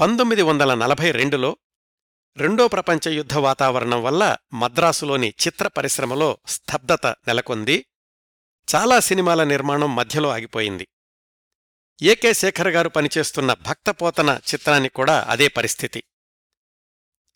పంతొమ్మిది 0.00 0.42
వందల 0.42 0.74
నలభై 0.74 1.10
రెండులో 1.10 1.56
రెండో 2.36 2.68
ప్రపంచ 2.68 3.10
యుద్ధ 3.10 3.34
వాతావరణం 3.34 4.02
వల్ల 4.02 4.36
మద్రాసులోని 4.52 5.34
చిత్ర 5.46 5.66
పరిశ్రమలో 5.66 6.38
స్తబ్దత 6.46 7.06
నెలకొంది. 7.06 7.84
చాలా 8.74 9.00
సినిమాల 9.00 9.44
నిర్మాణం 9.44 9.94
మధ్యలో 9.94 10.28
ఆగిపోయింది. 10.28 10.88
ఏకే 12.02 12.32
శేఖర్ 12.32 12.68
గారు 12.68 12.88
పనిచేస్తున్న 12.88 13.52
భక్తపోతన 13.52 14.40
చిత్రానికి 14.54 14.94
కూడా 14.94 15.26
అదే 15.28 15.48
పరిస్థితి. 15.48 16.04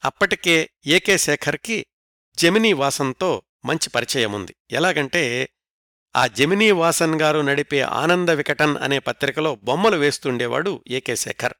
అప్పటికే 0.04 0.70
ఏకే 0.86 1.18
శేఖర్కి 1.18 1.86
జమినీ 2.34 2.72
వాసన్తో 2.72 3.42
మంచి 3.64 3.90
పరిచయముంది 3.90 4.56
ఎలాగంటే 4.70 5.48
ఆ 6.16 6.26
జమినీ 6.26 6.70
వాసన్ 6.70 7.20
గారు 7.20 7.38
నడిపే 7.38 7.80
ఆనంద 7.80 8.28
వికటన్ 8.28 8.76
అనే 8.76 8.98
పత్రికలో 8.98 9.54
బొమ్మలు 9.54 9.96
వేస్తుండేవాడు 9.96 10.84
ఏకే 10.88 11.16
శేఖర్. 11.16 11.54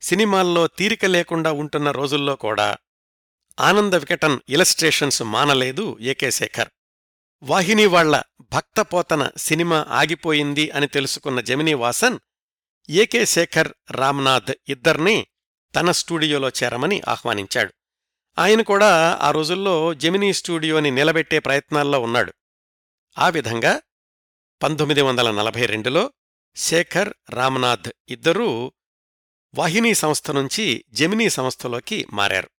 సినిమాల్లో 0.00 0.66
తీరిక 0.66 1.04
లేకుండా 1.04 1.52
ఉంటున్న 1.52 1.90
రోజుల్లో 1.90 2.36
కూడా 2.36 2.76
ఆనంద 3.60 3.94
వికటన్ 3.94 4.40
ఇలస్ట్రేషన్స్ 4.48 5.22
మానలేదు 5.22 5.98
ఏకే 6.00 6.30
శేఖర్. 6.30 6.68
వాహిని 7.42 7.86
వాళ్ళ 7.86 8.22
భక్తపోతన 8.40 9.30
సినిమా 9.36 9.86
ఆగిపోయింది 9.88 10.70
అని 10.70 10.86
తెలుసుకున్న 10.86 11.40
Gemini 11.40 11.74
Vasan 11.74 12.18
A K 12.90 13.26
Shekhar 13.26 13.72
Ramnath 13.90 14.52
ఇద్దర్నీ 14.68 15.26
తన 15.74 15.90
స్టూడియోలో 15.90 16.48
చేరమని 16.48 17.02
ఆహ్వానించాడు. 17.08 17.74
ఆయన 18.38 18.62
కూడా 18.62 19.18
ఆ 19.22 19.30
రోజుల్లో 19.30 19.94
జెమినీ 19.94 20.32
స్టూడియోని 20.32 20.90
నిలబెట్టే 20.90 21.38
ప్రయత్నాల్లో 21.38 22.00
ఉన్నాడు. 22.00 22.32
ఆ 23.18 23.28
విధంగా 23.28 23.80
పంతొమ్మిది 24.62 25.02
వందల 25.02 25.30
నలభై 25.30 25.66
రెండులో 25.66 26.12
శేఖర్ 26.56 27.14
రామ్నాథ్ 27.30 27.92
ఇద్దరూ 28.08 28.72
వాహినీ 29.54 29.94
సంస్థ 29.94 30.30
నుంచి 30.30 30.84
జెమినీ 30.90 31.30
సంస్థలోకి 31.30 32.06
మారారు. 32.12 32.50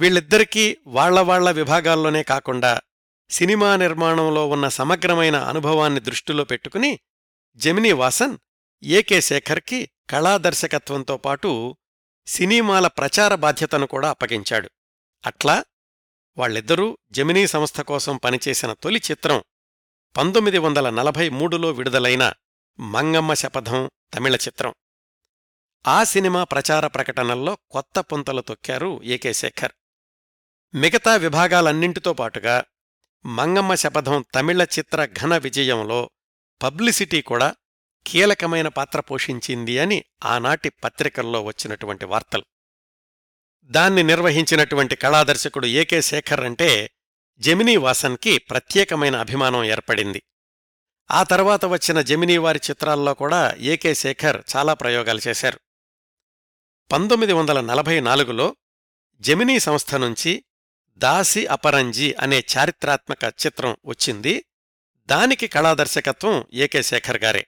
వీళ్ళిద్దరికీ 0.00 0.78
వాళ్ళ 0.86 1.20
వాళ్ళ 1.20 1.50
విభాగాల్లోనే 1.50 2.22
కాకుండా 2.22 2.80
సినిమా 3.32 3.76
నిర్మాణంలో 3.76 4.48
ఉన్న 4.48 4.68
సమగ్రమైన 4.68 5.36
అనుభవాన్ని 5.36 6.00
దృష్టిలో 6.00 6.44
పెట్టుకుని 6.44 7.00
జెమినీ 7.56 7.92
వాసన్ 7.92 8.38
ఏకే 8.82 9.20
శేఖర్కి 9.20 9.90
కళాదర్శకత్వంతో 10.10 11.16
పాటు 11.16 11.76
సినిమాల 12.26 12.86
ప్రచార 12.86 13.34
బాధ్యతను 13.34 13.86
కూడా 13.86 14.10
అప్పగించాడు. 14.10 14.70
అట్లా 15.26 15.64
వాళ్ళిద్దరూ 16.36 16.98
జెమినీ 17.10 17.46
సంస్థ 17.46 17.80
కోసం 17.80 18.16
పనిచేసిన 18.16 18.72
తొలి 18.72 19.02
చిత్రం 19.10 19.42
పంతొమ్మిది 20.16 20.58
వందల 20.58 20.90
నలభై 20.90 21.28
మూడులో 21.28 21.70
విడుదలైన 21.70 22.32
మంగమ్మ 22.78 23.34
శపథం 23.34 23.90
తమిళ 24.14 24.36
చిత్రం. 24.36 24.74
ఆ 25.86 26.04
సినిమా 26.04 26.44
ప్రచార 26.44 26.86
ప్రకటనల్లో 26.86 27.58
కొత్త 27.70 28.00
పుంతలు 28.00 28.40
తొక్కారు 28.40 29.00
ఏకే 29.04 29.32
శేఖర్. 29.32 29.72
మిగతా 30.74 31.16
విభాగాలన్నింటితో 31.16 32.12
పాటుగా 32.12 32.64
మంగమ్మ 33.26 33.74
శపథం 33.74 34.24
తమిళ 34.34 34.62
చిత్ర 34.62 35.04
ఘన 35.04 35.36
విజయంలో 35.36 36.10
పబ్లిసిటీ 36.62 37.22
కూడా 37.22 37.54
కీలకమైన 38.06 38.68
పాత్ర 38.68 39.00
పోషించింది 39.00 39.78
అని 39.78 40.04
ఆనాటి 40.24 40.68
పత్రికల్లో 40.68 41.42
వచ్చినటువంటి 41.42 42.04
వార్తలు. 42.04 42.44
దాన్ని 43.64 44.02
నిర్వహించినటువంటి 44.02 44.96
కళాదర్శకుడు 44.96 45.66
ఏకే 45.66 46.02
శేఖర్ 46.02 46.40
అంటే 46.40 46.90
జెమినీ 47.38 47.76
వాసన్కి 47.76 48.38
ప్రత్యేకమైన 48.38 49.16
అభిమానం 49.16 49.64
ఏర్పడింది. 49.64 50.22
ఆ 51.10 51.22
తర్వాత 51.22 51.64
వచ్చిన 51.64 52.00
జెమినీ 52.00 52.36
వారి 52.36 52.60
చిత్రాల్లో 52.70 53.14
కూడా 53.14 53.54
ఏకే 53.58 53.94
శేఖర్ 53.94 54.42
చాలా 54.56 54.74
ప్రయోగాలు 54.74 55.20
చేశారు. 55.28 55.60
పంతొమ్మిది 56.92 57.32
వందల 57.32 57.60
నలభై 57.60 58.00
నాలుగులో 58.00 58.56
జెమినీ 59.20 59.58
సంస్థ 59.58 59.94
నుంచి 59.94 60.44
దాసి 61.02 61.46
అపరంజి 61.46 62.14
అనే 62.14 62.44
చారిత్రాత్మక 62.56 63.24
చిత్రం 63.46 63.76
వచ్చింది. 63.86 64.44
దానికి 65.06 65.46
కళాదర్శకత్వం 65.46 66.44
ఏకే 66.54 66.82
శేఖర్ 66.82 67.18
గారే. 67.18 67.46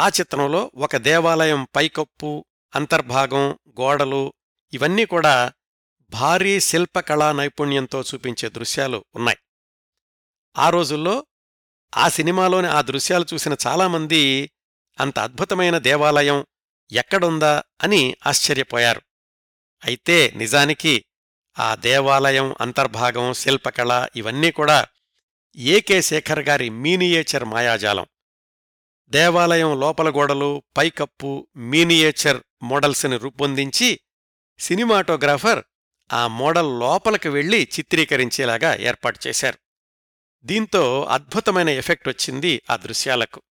ఆ 0.00 0.08
చిత్రంలో 0.08 0.70
ఒక 0.74 0.96
దేవాలయం 0.96 1.68
పైకప్పు 1.76 2.44
అంతర్భాగం 2.74 3.58
గోడలు 3.80 4.32
ఇవన్నీ 4.72 5.04
కూడా 5.04 5.52
భారీ 6.10 6.60
శిల్పకళా 6.60 7.32
నైపుణ్యంతో 7.32 8.02
చూపించే 8.02 8.48
దృశ్యాలు 8.48 9.04
ఉన్నాయి. 9.14 9.38
ఆ 10.58 10.70
రోజుల్లో 10.70 11.26
ఆ 11.96 12.08
సినిమాలోని 12.08 12.68
ఆ 12.68 12.80
దృశ్యాలు 12.80 13.26
చూసిన 13.34 13.56
చాలామంది 13.66 14.50
అంత 15.00 15.18
అద్భుతమైన 15.18 15.78
దేవాలయం 15.78 16.46
ఎక్కడుందా 16.92 17.62
అని 17.82 18.16
ఆశ్చర్యపోయారు. 18.26 19.02
అయితే 19.84 20.32
నిజానికి 20.36 21.04
ఆ 21.60 21.74
దేవాలయం 21.74 22.54
అంతర్భాగం 22.60 23.32
శిల్పకళ 23.32 24.06
ఇవన్నీ 24.16 24.50
కూడా 24.50 24.86
ఏకే 25.56 26.02
శేఖర్ 26.02 26.38
గారి 26.38 26.68
మీనియేచర్ 26.68 27.44
మాయాజాలం. 27.44 28.06
దేవాలయం 29.08 29.80
లోపల 29.80 30.10
గోడలు 30.10 30.62
పైకప్పు 30.76 31.46
మీనియేచర్ 31.56 32.40
మోడల్స్ని 32.62 33.16
రూపొందించి 33.16 34.00
సినిమాటోగ్రాఫర్ 34.58 35.62
ఆ 36.12 36.26
మోడల్ 36.26 36.80
లోపలికి 36.80 37.28
వెళ్ళి 37.28 37.68
చిత్రీకరించేలాగా 37.78 38.74
ఏర్పాటు 38.74 39.18
చేశారు. 39.26 39.58
దీంతో 40.44 41.02
అద్భుతమైన 41.02 41.68
ఎఫెక్ట్ 41.68 42.08
వచ్చింది 42.08 42.62
ఆ 42.70 42.76
దృశ్యాలకు. 42.76 43.42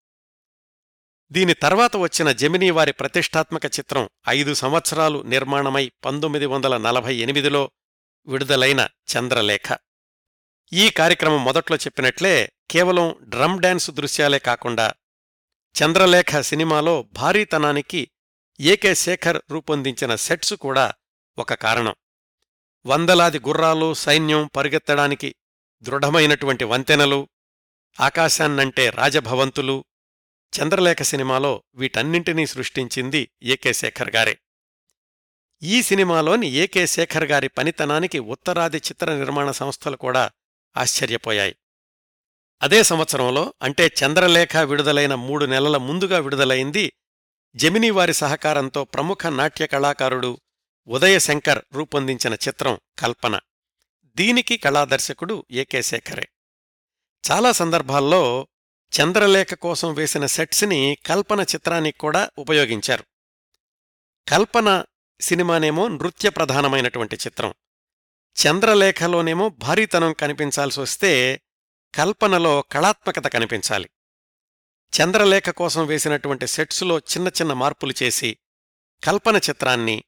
దీని 1.32 1.54
తర్వాత 1.54 1.98
వచ్చిన 1.98 2.32
జెమినీ 2.32 2.70
వారి 2.70 2.93
ప్రతిష్టాత్మక 2.93 3.65
చిత్రం 3.65 4.10
ఐదు 4.30 4.54
సంవత్సరాలు 4.54 5.22
నిర్మాణమై 5.22 5.91
పంతొమ్మిది 6.06 6.46
వందల 6.46 6.78
నలభై 6.78 7.15
ఎనిమిదిలో 7.15 7.72
విడుదలైన 8.28 8.88
చంద్రలేఖ. 9.16 9.78
ఈ 10.74 10.90
కార్యక్రమం 10.90 11.44
మొదట్లో 11.44 11.78
చెప్పినట్లే 11.78 12.52
కేవలం 12.72 13.16
డ్రమ్ 13.22 13.62
డ్యాన్స్ 13.62 13.92
దృశ్యాలే 13.92 14.40
కాకుండా 14.40 14.94
చంద్రలేఖ 15.76 16.40
సినిమాలో 16.40 17.02
భారీతనానికి 17.02 18.12
ఏకే 18.60 18.96
శేఖర్ 18.96 19.42
రూపొందించిన 19.52 20.16
సెట్స్ 20.16 20.54
కూడా 20.54 20.94
ఒక 21.38 21.54
కారణం. 21.54 21.96
వందలాది 22.86 23.40
గుర్రాలు 23.40 23.94
సైన్యం 23.94 24.50
పరిగెత్తడానికి 24.56 25.36
దృఢమైనటువంటి 25.82 26.63
వంతెనలు 26.63 27.30
ఆకాశాన్నంటే 28.00 28.90
రాజభవంతులు 28.90 29.86
చంద్రలేఖ 30.54 31.02
సినిమాలో 31.02 31.63
వీటన్నింటినీ 31.76 32.46
సృష్టించింది 32.46 33.32
ఏకే 33.44 33.74
శేఖర్ 33.74 34.12
గారే. 34.12 34.38
ఈ 35.63 35.82
సినిమాలోని 35.82 36.48
ఏకే 36.48 36.88
శేఖర్ 36.88 37.24
గారి 37.24 37.48
పనితనానికి 37.48 38.20
ఉత్తరాది 38.20 38.78
చిత్ర 38.78 39.15
నిర్మాణ 39.15 39.52
సంస్థలు 39.52 39.98
కూడా 39.98 40.32
ఆశ్చర్యపోయాయి. 40.78 41.56
అదే 42.62 42.84
సంవత్సరంలో 42.84 43.54
అంటే 43.62 43.88
చంద్రలేఖ 43.88 44.58
విడుదలైన 44.58 45.15
మూడు 45.15 45.46
నెలల 45.46 45.78
ముందుగా 45.78 46.20
విడుదలైంది 46.20 46.93
జమినీ 47.56 47.89
వారి 47.89 48.13
సహకారంతో 48.13 48.84
ప్రముఖ 48.84 49.28
నాట్య 49.28 49.67
కళాకారుడు 49.67 50.39
ఉదయశంకర్ 50.88 51.62
రూపొందించిన 51.74 52.34
చిత్రం 52.34 52.80
కల్పన. 53.00 53.39
దీనికి 54.15 54.58
కళాదర్శకుడు 54.58 55.46
ఏకే 55.52 55.82
శేఖరే. 55.82 56.28
చాలా 57.32 57.52
సందర్భాల్లో 57.52 58.48
చంద్రలేఖ 59.02 59.54
కోసం 59.54 59.93
వేసిన 59.93 60.26
సెట్స్ని 60.26 60.98
కల్పన 61.06 61.41
చిత్రానికి 61.41 61.98
కూడా 61.98 62.30
ఉపయోగించారు. 62.38 63.04
కల్పన 64.28 64.84
సినిమానేమో 65.22 65.88
నృత్య 65.88 66.30
ప్రధానమైనటువంటి 66.30 67.16
చిత్రం. 67.16 67.54
చంద్రలేఖలోనేమో 68.38 69.50
భారీతనం 69.50 70.14
కనిపించాల్సి 70.14 70.80
వస్తే 70.80 71.42
కల్పనలో 71.96 72.62
కళాత్మకత 72.62 73.28
కనిపించాలి. 73.28 73.90
చంద్రలేఖ 74.94 75.50
కోసం 75.50 75.86
వేసినటువంటి 75.86 76.48
సెట్సులో 76.48 77.00
చిన్న 77.00 77.28
చిన్న 77.28 77.54
మార్పులు 77.54 77.94
చేసి 78.04 78.38
కల్పన 79.04 79.38
చిత్రాన్ని 79.38 80.04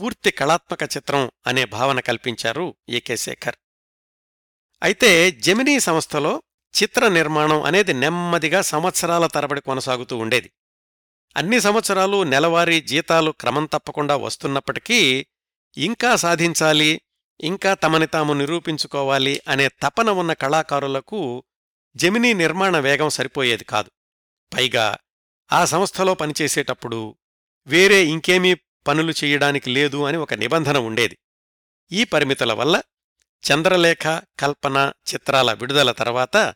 పూర్తి 0.00 0.30
కళాత్మక 0.30 0.82
చిత్రం 0.82 1.30
అనే 1.46 1.64
భావన 1.64 2.00
కల్పించారు 2.00 2.76
ఏకే 2.88 3.16
శేఖర్. 3.16 3.54
అయితే 4.82 5.30
జెమినీ 5.30 5.80
సంస్థలో 5.80 6.42
చిత్ర 6.82 7.08
నిర్మాణం 7.08 7.62
అనేది 7.62 7.92
నెమ్మదిగా 7.92 8.62
సంవత్సరాల 8.62 9.26
తరబడి 9.26 9.60
కొనసాగుతూ 9.60 10.16
ఉండేది. 10.16 10.52
అన్ని 11.36 11.60
సంవత్సరాలు 11.60 12.22
నెలవారీ 12.22 12.80
జీతాలు 12.80 13.30
క్రమం 13.30 13.66
తప్పకుండా 13.66 14.16
వస్తున్నప్పటికీ 14.16 15.26
ఇంకా 15.76 16.16
సాధించాలి 16.16 17.00
ఇంకా 17.40 17.74
తమని 17.74 18.06
తాము 18.06 18.32
నిరూపించుకోవాలి 18.32 19.40
అనే 19.48 19.68
తపన 19.68 20.10
ఉన్న 20.10 20.32
కళాకారులకు 20.32 21.44
జమినీ 21.96 22.32
నిర్మాణ 22.32 22.78
వేగం 22.78 23.08
సరిపోయేది 23.08 23.64
కాదు. 23.64 23.90
పైగా 24.54 24.96
ఆ 25.52 25.64
సంస్థలో 25.64 26.14
పనిచేసేటప్పుడు 26.14 27.16
వేరే 27.66 28.06
ఇంకేమీ 28.06 28.54
పనులు 28.86 29.10
చెయ్యడానికి 29.10 29.70
లేదు 29.70 30.04
అని 30.04 30.16
ఒక 30.16 30.34
నిబంధన 30.34 30.78
ఉండేది. 30.78 31.18
ఈ 31.92 32.04
పరిమితుల 32.04 32.52
వల్ల 32.52 32.82
చంద్రలేఖ 33.52 34.06
కల్పన 34.40 34.92
చిత్రాల 35.14 35.52
విడుదల 35.52 35.92
తర్వాత 35.92 36.54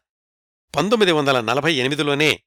పంతొమ్మిది 0.77 1.13
వందల 1.13 1.41
నలభై 1.41 1.75
ఎనిమిదిలోనే 1.75 2.43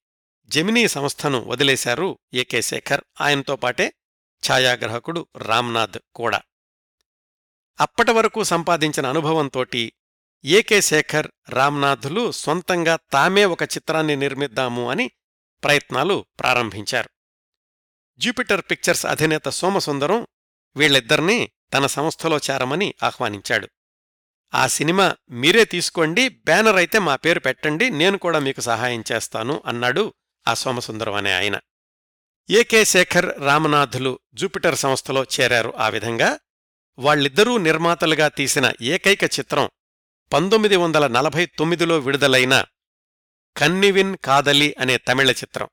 జెమినీ 0.51 0.88
సంస్థను 0.88 1.39
వదిలేశారు 1.39 2.19
ఏకే 2.33 2.62
శేఖర్. 2.62 3.01
ఆయనతో 3.21 3.55
పాటే 3.55 3.93
ఛాయాగ్రాహకుడు 4.43 5.27
రామ్నాథ్ 5.38 5.99
కూడా. 6.15 6.41
అప్పటి 7.79 8.12
వరకు 8.12 8.43
సంపాదించిన 8.43 9.05
అనుభవంతోటి 9.05 9.93
ఏకే 10.45 10.81
శేఖర్ 10.81 11.27
రామ్నాథులు 11.49 12.31
సొంతంగా 12.31 12.99
తామే 13.12 13.45
ఒక 13.45 13.63
చిత్రాన్ని 13.63 14.15
నిర్మిద్దాము 14.15 14.89
అని 14.89 15.12
ప్రయత్నాలు 15.63 16.25
ప్రారంభించారు. 16.39 17.09
జూపిటర్ 18.19 18.62
పిక్చర్స్ 18.71 19.05
అధినేత 19.05 19.49
సోమసుందరం 19.49 20.27
వీళ్ళిద్దరినీ 20.75 21.51
తన 21.73 21.85
సంస్థలో 21.88 22.38
చేరమని 22.38 22.95
ఆహ్వానించాడు. 23.03 23.67
ఆ 24.53 24.67
సినిమా 24.67 25.15
మీరే 25.29 25.65
తీసుకోండి 25.65 26.29
బ్యానర్ 26.29 26.75
అయితే 26.75 26.99
మా 26.99 27.15
పేరు 27.15 27.39
పెట్టండి 27.39 27.89
నేను 27.89 28.17
కూడా 28.17 28.39
మీకు 28.39 28.62
సహాయం 28.62 29.03
చేస్తాను 29.12 29.63
అన్నాడు 29.65 30.13
ఆ 30.49 30.53
సోమసుందరం 30.53 31.13
అనే 31.13 31.33
ఆయన. 31.33 31.59
ఏకే 32.49 32.85
శేఖర్ 32.85 33.39
రామనాథులు 33.39 34.19
జూపిటర్ 34.33 34.77
సంస్థలో 34.77 35.23
చేరారు. 35.23 35.73
ఆ 35.77 35.89
విధంగా 35.89 36.39
వాళ్ళిద్దరూ 36.99 37.57
నిర్మాతలుగా 37.57 38.27
తీసిన 38.27 38.73
ఏకైక 38.81 39.23
చిత్రం 39.23 39.69
పంతొమ్మిది 40.33 40.75
వందల 40.75 41.07
నలభై 41.07 41.45
తొమ్మిదిలో 41.45 41.99
విడుదలైన 41.99 42.65
కన్నివిన్ 43.57 44.17
కాదలి 44.17 44.75
అనే 44.79 44.97
తమిళ 44.97 45.31
చిత్రం. 45.31 45.67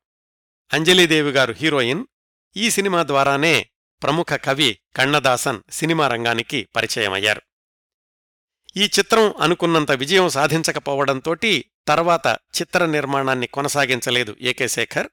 అంజలీదేవి 0.73 1.31
గారు 1.31 1.53
హీరోయిన్. 1.53 2.05
ఈ 2.57 2.69
సినిమా 2.69 3.03
ద్వారానే 3.03 3.69
ప్రముఖ 4.03 4.33
కవి 4.33 4.79
కన్నదాసన్ 4.95 5.61
సినిమా 5.71 6.07
రంగానికి 6.07 6.67
పరిచయమయ్యారు. 6.75 7.41
ఈ 8.77 8.83
చిత్రం 8.85 9.33
అనుకున్నంత 9.39 9.91
విజయం 9.91 10.29
సాధించకపోవడంతోటి 10.29 11.71
తర్వాత 11.87 12.39
చిత్ర 12.61 12.85
నిర్మాణాన్ని 12.85 13.47
కొనసాగించలేదు 13.47 14.35
ఏకే 14.41 14.67
శేఖర్. 14.67 15.07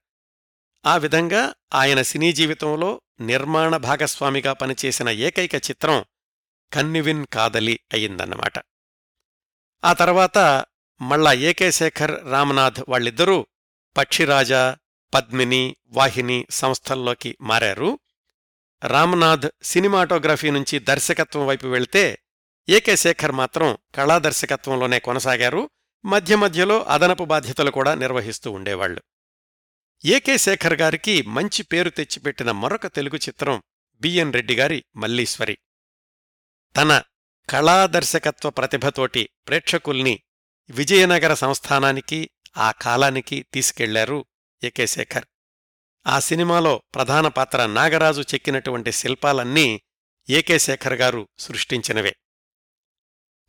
ఆ 0.86 0.96
విధంగా 0.96 1.54
ఆయన 1.74 2.02
సినీ 2.02 2.32
జీవితంలో 2.32 3.00
నిర్మాణ 3.20 3.76
భాగస్వామిగా 3.76 4.52
పనిచేసిన 4.52 5.08
ఏకైక 5.08 5.54
చిత్రం 5.54 6.04
కన్నివిన్ 6.72 7.26
కాదలి 7.26 7.80
అయిందన్నమాట. 7.92 8.52
ఆ 9.84 9.92
తర్వాత 9.92 10.38
మళ్ళా 11.00 11.32
ఏకే 11.32 11.70
శేఖర్ 11.70 12.30
రామనాథ్ 12.30 12.84
వాళ్ళిద్దరూ 12.88 13.46
పక్షిరాజా 13.96 14.76
పద్మిని 15.14 15.76
వాహిని 15.88 16.46
సంస్థల్లోకి 16.50 17.36
మారారు. 17.40 17.98
రామనాథ్ 18.86 19.50
సినిమాటోగ్రఫీ 19.62 20.50
నుంచి 20.50 20.78
దర్శకత్వం 20.78 21.46
వైపు 21.46 21.66
వెళితే 21.66 22.18
ఏకే 22.68 22.96
శేఖర్ 22.96 23.32
మాత్రం 23.32 23.78
కళాదర్శకత్వంలోనే 23.94 24.98
కొనసాగారు. 24.98 25.70
మధ్య 26.06 26.36
మధ్యలో 26.36 26.82
అదనపు 26.82 27.24
బాధ్యతలు 27.24 27.70
కూడా 27.70 27.94
నిర్వహిస్తూ 27.94 28.52
ఉండేవాళ్ళు 28.52 29.02
ఏకే 30.04 30.38
శేఖర్ 30.38 30.74
గారికి 30.74 31.22
మంచి 31.22 31.62
పేరు 31.62 31.90
తెచ్చిపెట్టిన 31.90 32.50
మరొక 32.50 32.86
తెలుగు 32.86 33.16
చిత్రం 33.16 33.62
బిఎన్ 34.00 34.32
రెడ్డి 34.32 34.56
గారి 34.56 34.84
మల్లీశ్వరి. 34.96 35.58
తన 36.76 37.02
కళాదర్శకత్వ 37.50 38.50
ప్రతిభతోటి 38.50 39.28
ప్రేక్షకుల్ని 39.48 40.20
విజయనగర 40.70 41.34
సంస్థానానికి 41.34 42.30
ఆ 42.56 42.70
కాలానికి 42.70 43.46
తీసుకెళ్ళారు 43.54 44.24
ఏకే 44.64 44.86
శేఖర్. 44.86 45.24
ఆ 46.06 46.18
సినిమాలో 46.18 46.82
ప్రధాన 46.94 47.28
పాత్ర 47.28 47.66
నాగరాజు 47.66 48.20
చెక్కినటువంటి 48.20 48.92
శిల్పాలన్నీ 48.92 49.80
ఏకే 50.30 50.58
శేఖర్ 50.58 50.94
గారు 50.94 51.28
సృష్టించినవే. 51.38 52.16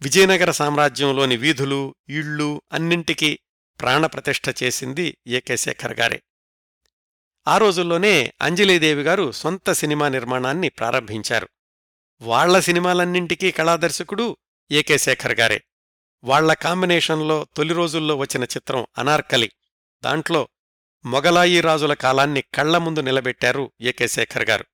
విజయనగర 0.02 0.52
సామ్రాజ్యంలోని 0.52 1.38
వీధులు 1.38 1.96
ఇళ్ళు 2.10 2.62
అన్నింటికీ 2.74 3.40
ప్రాణప్రతిష్ఠ 3.82 4.64
చేసింది 4.64 5.18
ఏకే 5.28 5.58
శేఖర్ 5.58 6.00
గారే. 6.00 6.24
ఆ 7.48 7.58
రోజుల్లోనే 7.58 8.34
అంజలీదేవి 8.42 9.04
గారు 9.04 9.32
సొంత 9.32 9.72
సినిమా 9.72 10.10
నిర్మాణాన్ని 10.10 10.70
ప్రారంభించారు. 10.70 11.50
వాళ్ళ 12.22 12.60
సినిమాలన్నింటికీ 12.60 13.52
కళాదర్శకుడు 13.52 14.38
ఏకే 14.72 14.98
శేఖర్ 14.98 15.40
గారే. 15.40 15.64
వాళ్ళ 16.24 16.54
కాంబినేషన్లో 16.54 17.48
తొలి 17.56 17.74
రోజుల్లో 17.74 18.16
వచ్చిన 18.16 18.44
చిత్రం 18.44 18.86
అనార్కలి. 18.98 19.52
దాంట్లో 20.04 20.48
మొగలాయి 21.06 21.62
రాజుల 21.62 21.94
కాలాన్ని 21.94 22.42
కళ్ళ 22.42 22.78
ముందు 22.78 23.00
నిలబెట్టారు 23.00 23.72
ఏకే 23.82 24.08
శేఖర్ 24.08 24.50
గారు. 24.50 24.66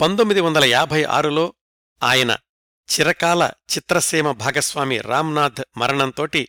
పంతొమ్మిది 0.00 0.40
వందల 0.40 0.64
యాభై 0.64 1.04
ఆరులో 1.04 1.54
ఆయన 2.02 2.36
చిరకాల 2.92 3.50
చిత్రసీమ 3.72 4.30
భాగస్వామి 4.30 5.00
రామ్నాథ్ 5.00 5.64
మరణంతోటి 5.76 6.48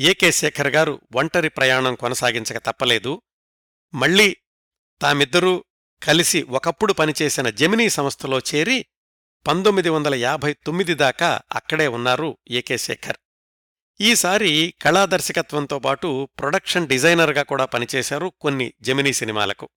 ఏకే 0.00 0.32
శేఖర్ 0.32 0.68
గారు 0.68 1.00
ఒంటరి 1.14 1.48
ప్రయాణం 1.48 1.94
కొనసాగించక 1.94 2.58
తప్పలేదు. 2.58 3.22
మళ్ళీ 3.94 4.36
తామిద్దరూ 5.02 5.64
కలిసి 6.02 6.42
ఒకప్పుడు 6.42 6.92
పనిచేసిన 6.92 7.50
జెమినీ 7.50 7.88
సంస్థలో 7.88 8.38
చేరి 8.38 8.86
పంతొమ్మిది 9.46 9.88
వందల 9.88 10.14
యాభై 10.14 10.52
తొమ్మిది 10.52 10.94
దాకా 10.94 11.40
అక్కడే 11.52 11.88
ఉన్నారు 11.88 12.38
ఏకే 12.50 12.78
శేఖర్. 12.78 13.16
ఈసారి 14.00 14.74
కళాదర్శకత్వంతో 14.82 15.78
పాటు 15.78 16.28
ప్రొడక్షన్ 16.38 16.88
డిజైనర్గా 16.88 17.42
కూడా 17.42 17.64
పనిచేశారు 17.64 18.32
కొన్ని 18.40 18.72
జెమినీ 18.80 19.12
సినిమాలకు. 19.12 19.68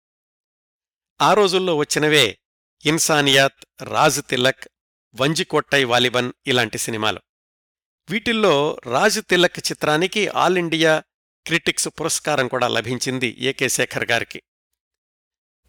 ఆ 1.22 1.34
రోజుల్లో 1.34 1.76
వచ్చినవే 1.76 2.40
ఇన్సానియాత్ 2.86 3.84
రాజ్ 3.84 4.22
తిలక్ 4.30 4.68
వంజికొట్టై 5.16 5.84
వాలిబన్ 5.84 6.34
ఇలాంటి 6.48 6.78
సినిమాలు. 6.78 7.22
వీటిల్లో 8.10 8.78
రాజు 8.86 9.22
తిలక్ 9.22 9.60
చిత్రానికి 9.60 10.28
ఆల్ 10.28 10.58
ఇండియా 10.58 11.04
క్రిటిక్స్ 11.46 11.88
పురస్కారం 11.88 12.48
కూడా 12.48 12.68
లభించింది 12.68 13.36
ఏకే 13.40 13.70
శేఖర్ 13.70 14.12
గారికి. 14.12 14.42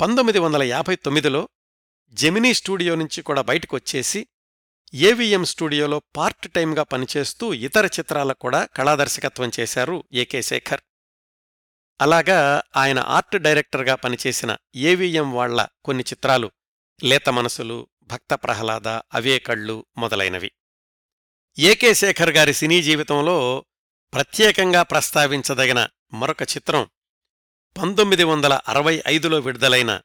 పంతొమ్మిది 0.01 0.39
వందల 0.39 0.63
యాభై 0.63 0.97
తొమ్మిదిలో 0.97 1.49
జెమినీ 2.13 2.55
స్టూడియో 2.55 2.95
నుంచి 2.95 3.23
కూడా 3.23 3.43
బయటకొచ్చేసి 3.43 4.27
ఏవిఎం 4.95 5.45
స్టూడియోలో 5.45 6.03
పార్ట్ 6.17 6.53
టైంగా 6.53 6.83
పనిచేస్తూ 6.83 7.55
ఇతర 7.55 7.87
చిత్రాలకు 7.87 8.39
కూడా 8.39 8.65
కళాదర్శకత్వం 8.65 9.51
చేశారు 9.61 10.05
ఏకే 10.13 10.43
శేఖర్. 10.43 10.81
అలాగా 12.01 12.63
ఆయన 12.77 12.99
ఆర్ట్ 12.99 13.37
డైరెక్టర్గా 13.37 13.95
పనిచేసిన 13.95 14.57
ఏవిఎం 14.77 15.33
వాళ్ళ 15.33 15.67
కొన్ని 15.85 16.05
చిత్రాలు 16.05 16.51
లేత 17.05 17.29
మనసులు 17.29 17.89
భక్త 18.07 18.35
ప్రహ్లాద 18.35 18.89
అవే 18.89 19.39
కళ్ళు 19.39 19.87
మొదలైనవి. 19.97 20.53
ఏకే 21.59 21.95
శేఖర్ 21.95 22.31
గారి 22.31 22.55
సినీ 22.55 22.83
జీవితంలో 22.83 23.65
ప్రత్యేకంగా 24.15 24.83
ప్రస్తావించదగిన 24.83 25.89
మరొక 26.13 26.43
చిత్రం 26.43 26.91
పంతొమ్మిది 27.79 28.25
వందల 28.25 28.61
అరవై 28.69 29.03
ఐదులో 29.07 29.39
విడుదలైన 29.39 30.01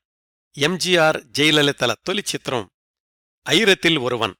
ఎంజీఆర్ 0.57 1.21
జయలలితల 1.23 1.93
తొలి 1.93 2.21
చిత్రం 2.21 2.69
ఐరతిల్ 3.49 3.97
ఒరువన్. 3.97 4.35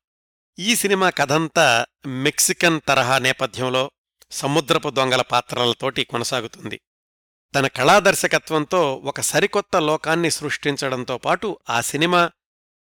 ఈ 0.59 0.75
సినిమా 0.75 1.09
కథంతా 1.09 1.85
మెక్సికన్ 2.05 2.81
తరహా 2.87 3.17
నేపథ్యంలో 3.17 3.91
సముద్రపు 4.31 4.89
దొంగల 4.89 5.21
పాత్రలతోటి 5.21 6.03
కొనసాగుతుంది. 6.03 6.81
తన 7.55 7.67
కళాదర్శకత్వంతో 7.67 8.95
ఒక 8.95 9.21
సరికొత్త 9.21 9.77
లోకాన్ని 9.77 10.31
సృష్టించడంతో 10.31 11.17
పాటు 11.17 11.59
ఆ 11.69 11.81
సినిమా 11.81 12.31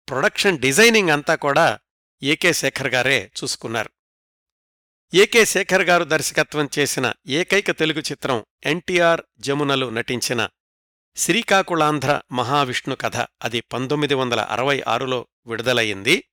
ప్రొడక్షన్ 0.09 0.59
డిజైనింగ్ 0.59 1.09
అంతా 1.09 1.35
కూడా 1.35 1.79
ఏకే 2.23 2.53
శేఖర్ 2.53 2.87
గారే 2.87 3.31
చూసుకున్నారు. 3.43 3.89
ఏకే 5.13 5.45
శేఖర్ 5.45 5.81
గారు 5.81 6.03
దర్శకత్వం 6.03 6.69
చేసిన 6.79 7.13
ఏకైక 7.27 7.71
తెలుగు 7.71 7.99
చిత్రం 7.99 8.45
ఎన్టీఆర్ 8.65 9.21
జమునలు 9.39 9.89
నటించిన 9.89 10.49
శ్రీకాకుళాంధ్ర 11.15 12.21
మహావిష్ణు 12.31 12.95
కథ 12.95 13.17
అది 13.17 13.61
పంతొమ్మిది 13.61 14.13
వందల 14.13 14.39
అరవై 14.39 14.83
ఆరులో 14.87 15.27
విడుదలయ్యింది. 15.47 16.23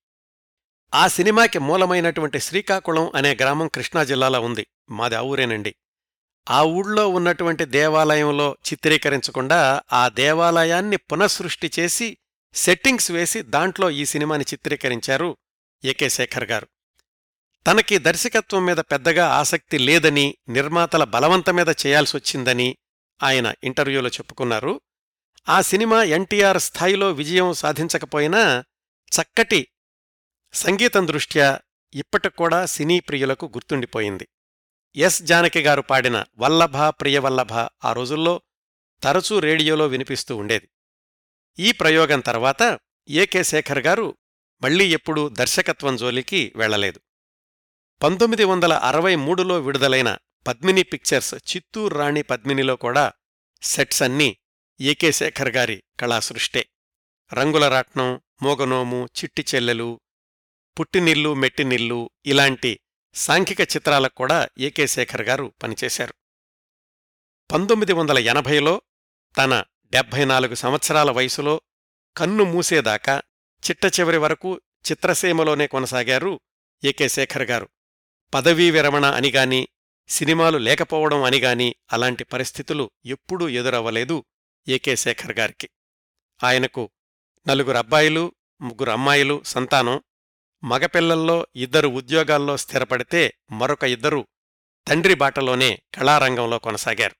ఆ 0.95 1.09
సినిమాకి 1.09 1.59
మూలమైనటువంటి 1.59 2.41
శ్రీకాకుళం 2.41 3.13
అనే 3.15 3.35
గ్రామం 3.35 3.69
కృష్ణా 3.69 4.05
జిల్లాలో 4.05 4.41
ఉంది. 4.41 4.67
మాది 4.91 5.15
ఆ 5.15 5.21
ఊరేనండి. 5.21 5.75
ఆ 6.51 6.63
ఊళ్ళో 6.63 7.09
ఉన్నటువంటి 7.09 7.65
దేవాలయంలో 7.65 8.57
చిత్రీకరించకుండా 8.73 9.83
ఆ 9.93 10.09
దేవాలయాన్ని 10.09 10.97
పునఃసృష్టి 10.97 11.71
చేసి 11.79 12.17
సెట్టింగ్స్ 12.55 13.11
వేసి 13.11 13.43
దాంట్లో 13.43 13.91
ఈ 13.91 14.05
సినిమాని 14.05 14.45
చిత్రీకరించారు 14.53 15.37
ఏకే 15.85 16.09
శేఖర్ 16.09 16.45
గారు. 16.45 16.69
తనకి 17.67 17.99
దర్శకత్వం 17.99 18.65
మీద 18.65 18.77
పెద్దగా 18.77 19.29
ఆసక్తి 19.29 19.79
లేదని 19.79 20.37
నిర్మాతల 20.49 21.05
బలవంత 21.05 21.51
మీద 21.51 21.69
చేయాల్సొచ్చిందని 21.69 22.77
ఆయన 23.23 23.55
ఇంటర్వ్యూలో 23.65 24.09
చెప్పుకున్నారు. 24.09 24.81
ఆ 25.49 25.61
సినిమా 25.61 26.03
ఎన్టీఆర్ 26.03 26.59
స్థాయిలో 26.59 27.13
విజయం 27.13 27.53
సాధించకపోయినా 27.53 28.65
చక్కటి 29.13 29.69
సంగీతం 30.53 31.09
దృష్ట్యా 31.09 31.61
ఇప్పటికూడా 31.95 32.67
సినీ 32.67 33.01
ప్రియులకు 33.01 33.47
గుర్తుండిపోయింది. 33.47 34.29
ఎస్ 34.97 35.23
జానకి 35.23 35.61
గారు 35.61 35.81
పాడిన 35.81 36.25
వల్లభ 36.39 36.77
ప్రియవల్లభ 36.77 37.53
ఆ 37.85 37.93
రోజుల్లో 37.93 38.43
తరచూ 39.03 39.39
రేడియోలో 39.39 39.87
వినిపిస్తూ 39.87 40.37
ఉండేది. 40.37 40.69
ఈ 41.59 41.73
ప్రయోగం 41.73 42.21
తర్వాత 42.21 42.81
ఏకే 43.09 43.43
శేఖర్ 43.43 43.79
గారు 43.79 44.17
మళ్ళీ 44.63 44.89
ఎప్పుడూ 44.89 45.29
దర్శకత్వం 45.29 45.97
జోలికి 45.97 46.53
వెళ్ళలేదు 46.57 47.01
పంతొమ్మిది 48.03 48.45
వందల 48.45 48.73
అరవై 48.73 49.17
మూడులో 49.17 49.61
విడుదలైన 49.61 50.19
పద్మిని 50.47 50.83
పిక్చర్స్ 50.83 51.35
చిత్తూరు 51.35 51.99
రాణి 51.99 52.23
పద్మినిలో 52.23 52.77
కూడా 52.77 53.13
సెట్స్ 53.63 54.03
అన్నీ 54.03 54.37
ఏకే 54.81 55.13
శేఖర్ 55.13 55.49
గారి 55.49 55.83
కళాసృష్టే. 56.01 56.67
రంగుల 57.33 57.69
రాట్నం 57.69 58.21
మోగనోము 58.43 59.09
చిట్టి 59.19 59.45
చెల్లెలు 59.55 60.01
పుట్టినిల్లు 60.81 61.35
మెట్టినిల్లు 61.35 62.11
ఇలాంటి 62.27 62.81
సాంఘిక 63.15 63.61
చిత్రాలకు 63.61 64.15
కూడా 64.15 64.49
ఏకే 64.59 64.87
శేఖర్ 64.87 65.23
గారు 65.23 65.55
పనిచేశారు. 65.63 66.15
పంతొమ్మిది 67.53 67.93
వందల 67.93 68.19
ఎనభైలో 68.19 68.83
తన 69.39 69.65
డెబ్భై 69.87 70.25
నాలుగు 70.25 70.55
సంవత్సరాల 70.55 71.11
వయసులో 71.11 71.61
కన్ను 72.17 72.45
మూసేదాకా 72.45 73.23
చిట్ట 73.63 74.01
చివరి 74.01 74.17
వరకు 74.17 74.61
చిత్రసీమలోనే 74.91 75.67
కొనసాగారు 75.67 76.41
ఏకే 76.85 77.09
శేఖర్ 77.09 77.43
గారు. 77.43 77.69
పదవీ 78.35 78.71
విరమణ 78.71 79.05
అనిగాని 79.05 79.69
సినిమాలు 80.09 80.59
లేకపోవడం 80.59 81.23
అనిగాని 81.23 81.75
అలాంటి 81.93 82.25
పరిస్థితులు 82.25 82.91
ఎప్పుడూ 83.05 83.49
ఎదురవ్వలేదు 83.49 84.25
ఏకే 84.69 84.97
శేఖర్ 84.97 85.33
గారికి. 85.33 85.69
ఆయనకు 86.45 86.91
నలుగురు 87.49 87.77
అబ్బాయిలు 87.77 88.33
ముగ్గురు 88.61 88.91
అమ్మాయిలు 88.91 89.43
సంతానం 89.47 90.03
మగపిల్లల్లో 90.65 91.47
ఇద్దరు 91.57 91.89
ఉద్యోగాల్లో 91.89 92.57
స్థిరపడితే 92.57 93.35
మరొక 93.51 93.85
ఇద్దరు 93.85 94.27
తండ్రి 94.89 95.15
బాటలోనే 95.15 95.83
కళారంగంలో 95.95 96.59
కొనసాగారు. 96.59 97.15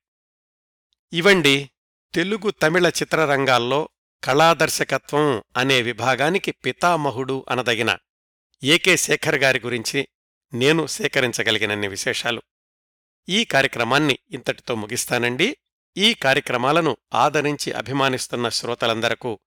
ఇవండి 1.13 1.71
తెలుగు 2.15 2.51
తమిళ 2.51 2.89
చిత్రరంగాల్లో 2.89 3.89
కళాదర్శకత్వం 4.25 5.43
అనే 5.57 5.83
విభాగానికి 5.83 6.51
పితామహుడు 6.51 7.45
అనదగిన 7.49 7.97
ఏకే 8.65 8.97
శేఖర్ 8.97 9.35
గారి 9.35 9.61
గురించి 9.61 10.09
నేను 10.55 10.87
సేకరించగలిగినన్ని 10.87 11.89
విశేషాలు. 11.89 12.43
ఈ 13.29 13.45
కార్యక్రమాన్ని 13.45 14.19
ఇంతటితో 14.31 14.75
ముగిస్తానండి. 14.75 15.57
ఈ 15.97 16.15
కార్యక్రమాలను 16.15 16.97
ఆదరించి 17.15 17.73
అభిమానిస్తున్న 17.73 18.49
శ్రోతలందరకు 18.49 19.41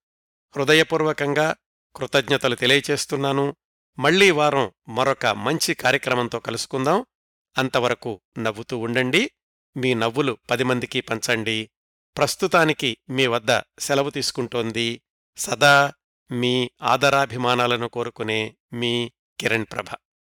హృదయపూర్వకంగా 0.56 1.56
కృతజ్ఞతలు 1.96 2.56
తెలియచేస్తున్నాను. 2.56 3.56
మళ్ళీ 4.00 4.32
వారం 4.32 4.72
మరొక 4.90 5.26
మంచి 5.26 5.74
కార్యక్రమంతో 5.74 6.40
కలుసుకుందాం. 6.40 7.06
అంతవరకు 7.58 8.22
నవ్వుతూ 8.40 8.78
ఉండండి. 8.78 9.32
మీ 9.78 9.94
నవ్వులు 9.94 10.38
పది 10.50 10.64
మందికి 10.64 11.02
పంచండి. 11.02 11.70
ప్రస్తుతానికి 12.18 12.98
మీ 13.10 13.28
వద్ద 13.28 13.62
సెలవు 13.80 14.10
తీసుకుంటోంది. 14.10 15.02
సదా 15.38 15.94
మీ 16.32 16.72
ఆదరాభిమానాలను 16.82 17.88
కోరుకునే 17.88 18.56
మీ 18.74 19.12
కిరణ్ 19.40 19.66
ప్రభ. 19.72 19.86